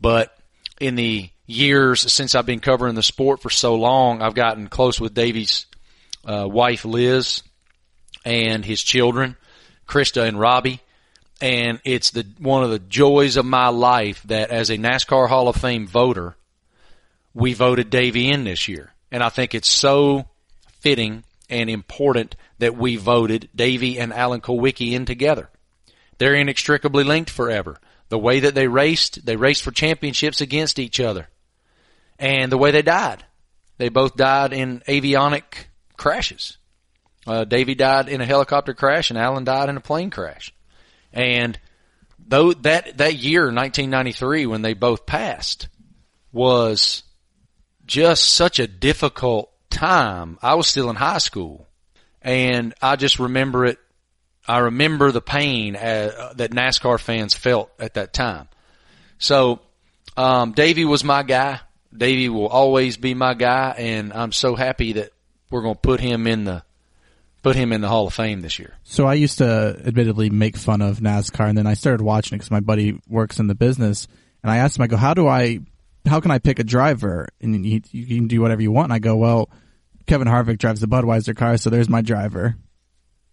[0.00, 0.36] But
[0.80, 5.00] in the years since I've been covering the sport for so long, I've gotten close
[5.00, 5.66] with Davey's
[6.24, 7.42] uh, wife Liz
[8.24, 9.36] and his children,
[9.88, 10.80] Krista and Robbie.
[11.40, 15.48] And it's the one of the joys of my life that as a NASCAR Hall
[15.48, 16.34] of Fame voter,
[17.34, 18.92] we voted Davey in this year.
[19.12, 20.24] And I think it's so
[20.80, 25.50] fitting and important that we voted Davey and Alan Kulwicki in together.
[26.18, 31.00] They're inextricably linked forever the way that they raced, they raced for championships against each
[31.00, 31.28] other.
[32.18, 33.24] And the way they died.
[33.78, 36.56] They both died in avionic crashes.
[37.26, 40.54] Uh, Davey died in a helicopter crash and Alan died in a plane crash.
[41.12, 41.58] And
[42.18, 45.68] though that, that year, 1993, when they both passed,
[46.32, 47.02] was
[47.84, 50.38] just such a difficult time.
[50.40, 51.66] I was still in high school
[52.22, 53.78] and I just remember it
[54.46, 58.48] I remember the pain uh, that NASCAR fans felt at that time.
[59.18, 59.60] So,
[60.16, 61.60] um, Davey was my guy.
[61.96, 65.10] Davey will always be my guy, and I'm so happy that
[65.50, 66.62] we're going to put him in the
[67.42, 68.74] put him in the Hall of Fame this year.
[68.82, 72.38] So I used to admittedly make fun of NASCAR, and then I started watching it
[72.38, 74.08] because my buddy works in the business,
[74.42, 75.60] and I asked him, I go, how do I,
[76.06, 77.28] how can I pick a driver?
[77.40, 78.86] And you, you can do whatever you want.
[78.86, 79.48] And I go, well,
[80.06, 82.56] Kevin Harvick drives the Budweiser car, so there's my driver,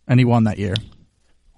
[0.07, 0.76] and he won that year.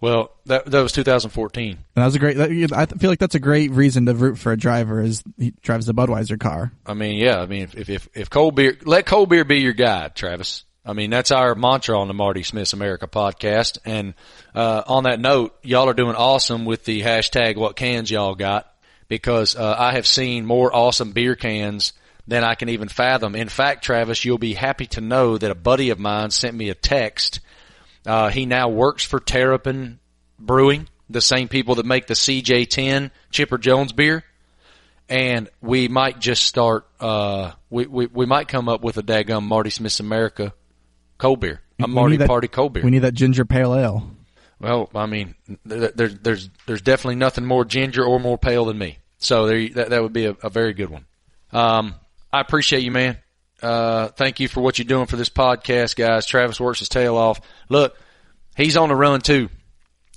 [0.02, 1.70] Well, that that was 2014.
[1.72, 2.38] And that was a great.
[2.38, 5.86] I feel like that's a great reason to root for a driver is he drives
[5.86, 6.72] the Budweiser car.
[6.86, 7.40] I mean, yeah.
[7.40, 10.64] I mean, if if if cold beer, let cold beer be your guide, Travis.
[10.86, 13.80] I mean, that's our mantra on the Marty Smith's America podcast.
[13.86, 14.14] And
[14.54, 18.72] uh, on that note, y'all are doing awesome with the hashtag What cans y'all got
[19.08, 21.94] because uh, I have seen more awesome beer cans
[22.28, 23.36] than I can even fathom.
[23.36, 26.70] In fact, Travis, you'll be happy to know that a buddy of mine sent me
[26.70, 27.40] a text
[28.06, 30.00] uh, he now works for Terrapin
[30.40, 34.24] Brewing, the same people that make the CJ10 Chipper Jones beer.
[35.08, 39.44] And we might just start, uh, we, we, we might come up with a daggum
[39.44, 40.54] Marty Smith's America
[41.18, 41.62] cold beer.
[41.80, 42.84] A Marty that, Party cold beer.
[42.84, 44.10] We need that ginger pale ale.
[44.60, 45.36] Well, I mean,
[45.66, 48.98] there's, there's, there's definitely nothing more ginger or more pale than me.
[49.18, 51.06] So there, that, that would be a, a very good one.
[51.52, 51.96] Um,
[52.32, 53.18] I appreciate you, man.
[53.62, 56.26] Uh, thank you for what you're doing for this podcast, guys.
[56.26, 57.40] Travis works his tail off.
[57.70, 57.98] Look,
[58.56, 59.50] he's on the run too.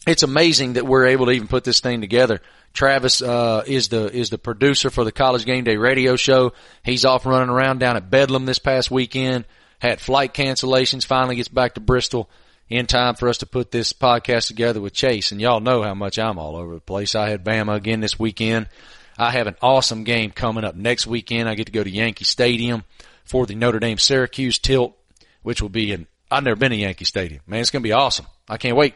[0.07, 2.41] It's amazing that we're able to even put this thing together.
[2.72, 6.53] Travis uh, is the is the producer for the College Game Day radio show.
[6.82, 9.45] He's off running around down at Bedlam this past weekend.
[9.80, 11.05] Had flight cancellations.
[11.05, 12.28] Finally gets back to Bristol
[12.68, 15.32] in time for us to put this podcast together with Chase.
[15.32, 17.14] And y'all know how much I'm all over the place.
[17.14, 18.68] I had Bama again this weekend.
[19.16, 21.49] I have an awesome game coming up next weekend.
[21.49, 22.84] I get to go to Yankee Stadium
[23.28, 24.96] for the Notre Dame Syracuse tilt,
[25.42, 27.42] which will be in, I've never been to Yankee Stadium.
[27.46, 28.26] Man, it's going to be awesome.
[28.48, 28.94] I can't wait.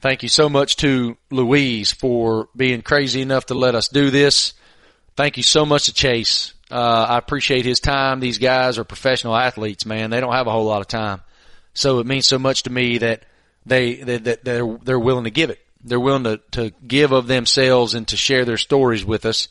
[0.00, 4.54] Thank you so much to Louise for being crazy enough to let us do this.
[5.16, 6.52] Thank you so much to Chase.
[6.70, 8.20] Uh, I appreciate his time.
[8.20, 10.10] These guys are professional athletes, man.
[10.10, 11.22] They don't have a whole lot of time.
[11.72, 13.24] So it means so much to me that
[13.64, 15.60] they, that, that they're, they're willing to give it.
[15.82, 19.48] They're willing to, to give of themselves and to share their stories with us.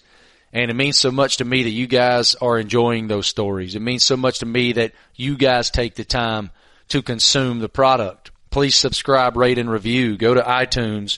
[0.54, 3.74] And it means so much to me that you guys are enjoying those stories.
[3.74, 6.52] It means so much to me that you guys take the time
[6.90, 8.30] to consume the product.
[8.52, 10.16] Please subscribe, rate, and review.
[10.16, 11.18] Go to iTunes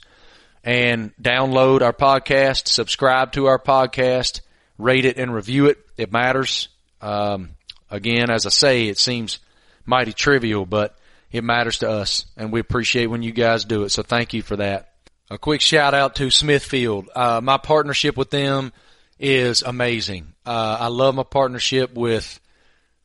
[0.64, 4.40] and download our podcast, subscribe to our podcast,
[4.78, 5.80] rate it and review it.
[5.98, 6.70] It matters.
[7.02, 7.52] Um,
[7.92, 9.40] again, as I say, it seems
[9.86, 10.98] mighty trivial, but
[11.30, 13.90] it matters to us and we appreciate when you guys do it.
[13.90, 14.94] So thank you for that.
[15.30, 17.10] A quick shout out to Smithfield.
[17.14, 18.72] Uh, my partnership with them
[19.20, 20.34] is amazing.
[20.45, 22.39] Uh, I love my partnership with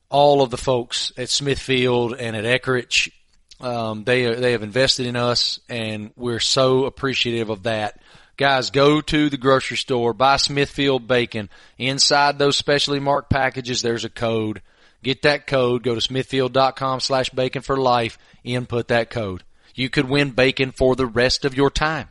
[0.09, 3.13] all of the folks at Smithfield and at Eckrich.
[3.61, 8.01] Um, they they have invested in us, and we're so appreciative of that.
[8.37, 11.51] Guys, go to the grocery store, buy Smithfield bacon.
[11.77, 14.63] Inside those specially marked packages, there's a code.
[15.03, 15.83] Get that code.
[15.83, 18.19] Go to smithfield.com slash bacon for life.
[18.45, 19.45] Input that code.
[19.75, 22.09] You could win bacon for the rest of your time.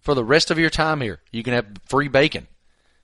[0.00, 2.46] For the rest of your time here, you can have free bacon.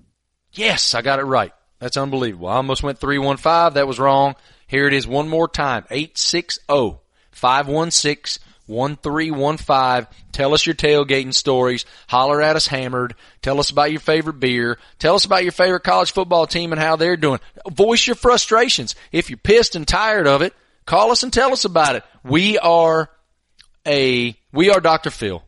[0.51, 1.53] Yes, I got it right.
[1.79, 2.47] That's unbelievable.
[2.47, 3.73] I almost went 315.
[3.73, 4.35] That was wrong.
[4.67, 5.85] Here it is one more time.
[5.89, 6.99] 860
[7.31, 10.07] 516 1315.
[10.31, 11.85] Tell us your tailgating stories.
[12.07, 13.15] Holler at us hammered.
[13.41, 14.77] Tell us about your favorite beer.
[14.99, 17.39] Tell us about your favorite college football team and how they're doing.
[17.69, 18.95] Voice your frustrations.
[19.11, 20.53] If you're pissed and tired of it,
[20.85, 22.03] call us and tell us about it.
[22.23, 23.09] We are
[23.85, 25.09] a, we are Dr.
[25.09, 25.43] Phil.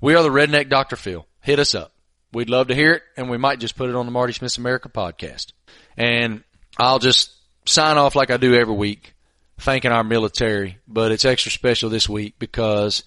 [0.00, 0.96] We are the redneck Dr.
[0.96, 1.26] Phil.
[1.40, 1.92] Hit us up.
[2.32, 4.58] We'd love to hear it and we might just put it on the Marty Smith
[4.58, 5.52] America podcast.
[5.96, 6.42] And
[6.76, 7.32] I'll just
[7.64, 9.14] sign off like I do every week
[9.58, 13.04] thanking our military, but it's extra special this week because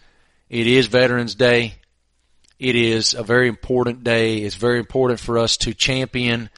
[0.50, 1.76] it is Veterans Day.
[2.60, 4.40] It is a very important day.
[4.40, 6.50] It's very important for us to champion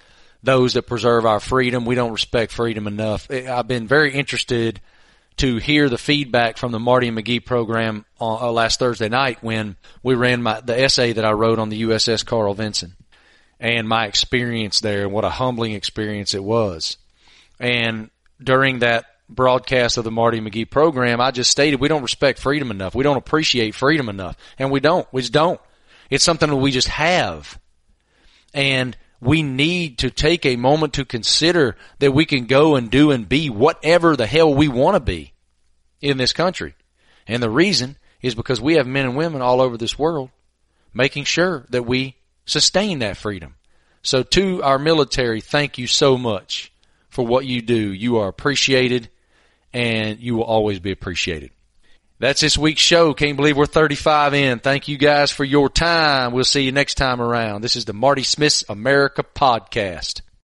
[0.41, 1.85] those that preserve our freedom.
[1.85, 3.31] We don't respect freedom enough.
[3.31, 4.81] I've been very interested
[5.37, 9.41] to hear the feedback from the Marty and McGee program on, uh, last Thursday night
[9.41, 12.95] when we ran my, the essay that I wrote on the USS Carl Vinson
[13.59, 16.97] and my experience there and what a humbling experience it was.
[17.59, 18.11] And
[18.43, 22.71] during that broadcast of the Marty McGee program, I just stated we don't respect freedom
[22.71, 22.95] enough.
[22.95, 24.37] We don't appreciate freedom enough.
[24.59, 25.07] And we don't.
[25.11, 25.59] We just don't.
[26.09, 27.59] It's something that we just have.
[28.53, 33.11] And we need to take a moment to consider that we can go and do
[33.11, 35.33] and be whatever the hell we want to be
[36.01, 36.75] in this country.
[37.27, 40.29] And the reason is because we have men and women all over this world
[40.93, 42.15] making sure that we
[42.45, 43.55] sustain that freedom.
[44.01, 46.71] So to our military, thank you so much
[47.09, 47.93] for what you do.
[47.93, 49.09] You are appreciated
[49.73, 51.51] and you will always be appreciated.
[52.19, 53.13] That's this week's show.
[53.13, 54.59] Can't believe we're 35 in.
[54.59, 56.31] Thank you guys for your time.
[56.31, 57.61] We'll see you next time around.
[57.61, 60.21] This is the Marty Smith's America podcast.